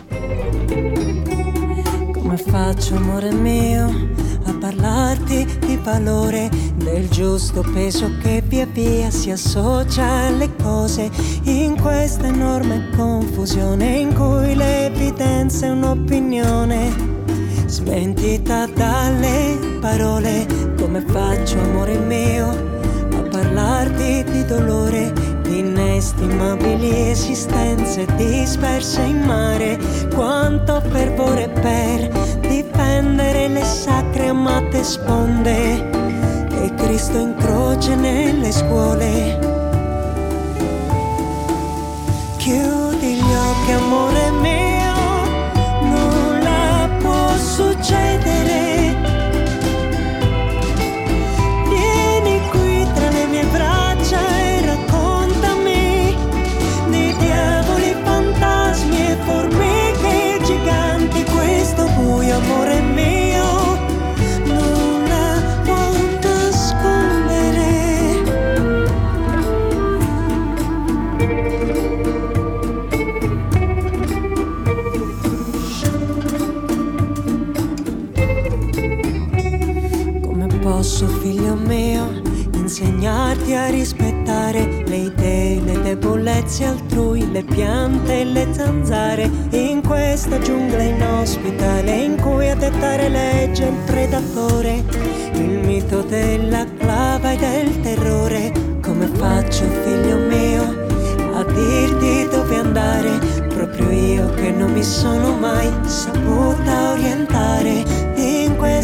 Come 2.12 2.36
faccio, 2.36 2.96
amore 2.96 3.32
mio, 3.32 3.86
a 4.44 4.54
parlarti 4.58 5.46
di 5.60 5.78
valore 5.82 6.48
del 6.76 7.08
giusto 7.08 7.64
peso 7.72 8.10
che 8.20 8.42
via 8.46 8.66
via 8.66 9.10
si 9.10 9.30
associa 9.30 10.04
alle 10.04 10.50
cose 10.62 11.10
in 11.44 11.80
questa 11.80 12.26
enorme 12.26 12.90
confusione 12.96 13.96
in 13.98 14.14
cui 14.14 14.54
l'evidenza 14.54 15.66
è 15.66 15.70
un'opinione 15.70 17.16
smentita 17.66 18.66
dalle 18.66 19.78
parole. 19.80 20.46
Come 20.78 21.00
faccio, 21.06 21.58
amore 21.58 21.98
mio, 21.98 22.67
parlarti 23.68 24.24
di 24.24 24.44
dolore, 24.46 25.12
di 25.42 25.58
inestimabili 25.58 27.10
esistenze 27.10 28.06
disperse 28.16 29.02
in 29.02 29.20
mare. 29.20 29.78
Quanto 30.14 30.80
fervore 30.90 31.50
per 31.50 32.08
difendere 32.40 33.48
le 33.48 33.62
sacre 33.62 34.28
amate 34.28 34.82
sponde 34.82 35.86
che 36.48 36.72
Cristo 36.76 37.18
in 37.18 37.34
croce 37.36 37.94
nelle 37.94 38.50
scuole. 38.50 39.38
Chiudi 42.38 43.14
gli 43.16 43.34
occhi, 43.34 43.72
amore 43.72 44.30
mio, 44.30 44.94
nulla 45.82 46.88
può 47.00 47.36
succedere. 47.36 48.87
Insegnarti 82.98 83.54
a 83.54 83.68
rispettare 83.68 84.82
le 84.84 84.96
idee, 84.96 85.60
le 85.60 85.82
debolezze 85.82 86.64
altrui, 86.64 87.30
le 87.30 87.44
piante 87.44 88.20
e 88.20 88.24
le 88.24 88.48
zanzare, 88.50 89.30
in 89.50 89.82
questa 89.86 90.40
giungla 90.40 90.82
inospitale 90.82 91.92
in 91.92 92.20
cui 92.20 92.48
a 92.50 92.56
dettare 92.56 93.08
legge 93.08 93.66
il 93.66 93.76
predatore, 93.86 94.82
il 95.34 95.60
mito 95.64 96.02
della 96.02 96.66
clava 96.76 97.30
e 97.30 97.36
del 97.36 97.80
terrore. 97.82 98.52
Come 98.82 99.06
faccio, 99.06 99.64
figlio 99.84 100.16
mio, 100.16 100.62
a 101.34 101.44
dirti 101.44 102.28
dove 102.28 102.56
andare, 102.56 103.44
proprio 103.46 103.90
io 103.90 104.34
che 104.34 104.50
non 104.50 104.72
mi 104.72 104.82
sono 104.82 105.36
mai 105.38 105.70
saputa 105.84 106.90
orientare. 106.92 107.97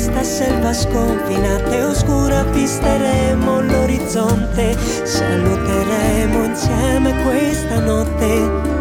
Questa 0.04 0.22
selva 0.22 0.74
sconfinata 0.74 1.74
e 1.74 1.82
oscura 1.82 2.40
avvisteremo 2.40 3.62
l'orizzonte, 3.62 4.76
saluteremo 5.02 6.44
insieme 6.44 7.22
questa 7.22 7.80
notte 7.80 8.73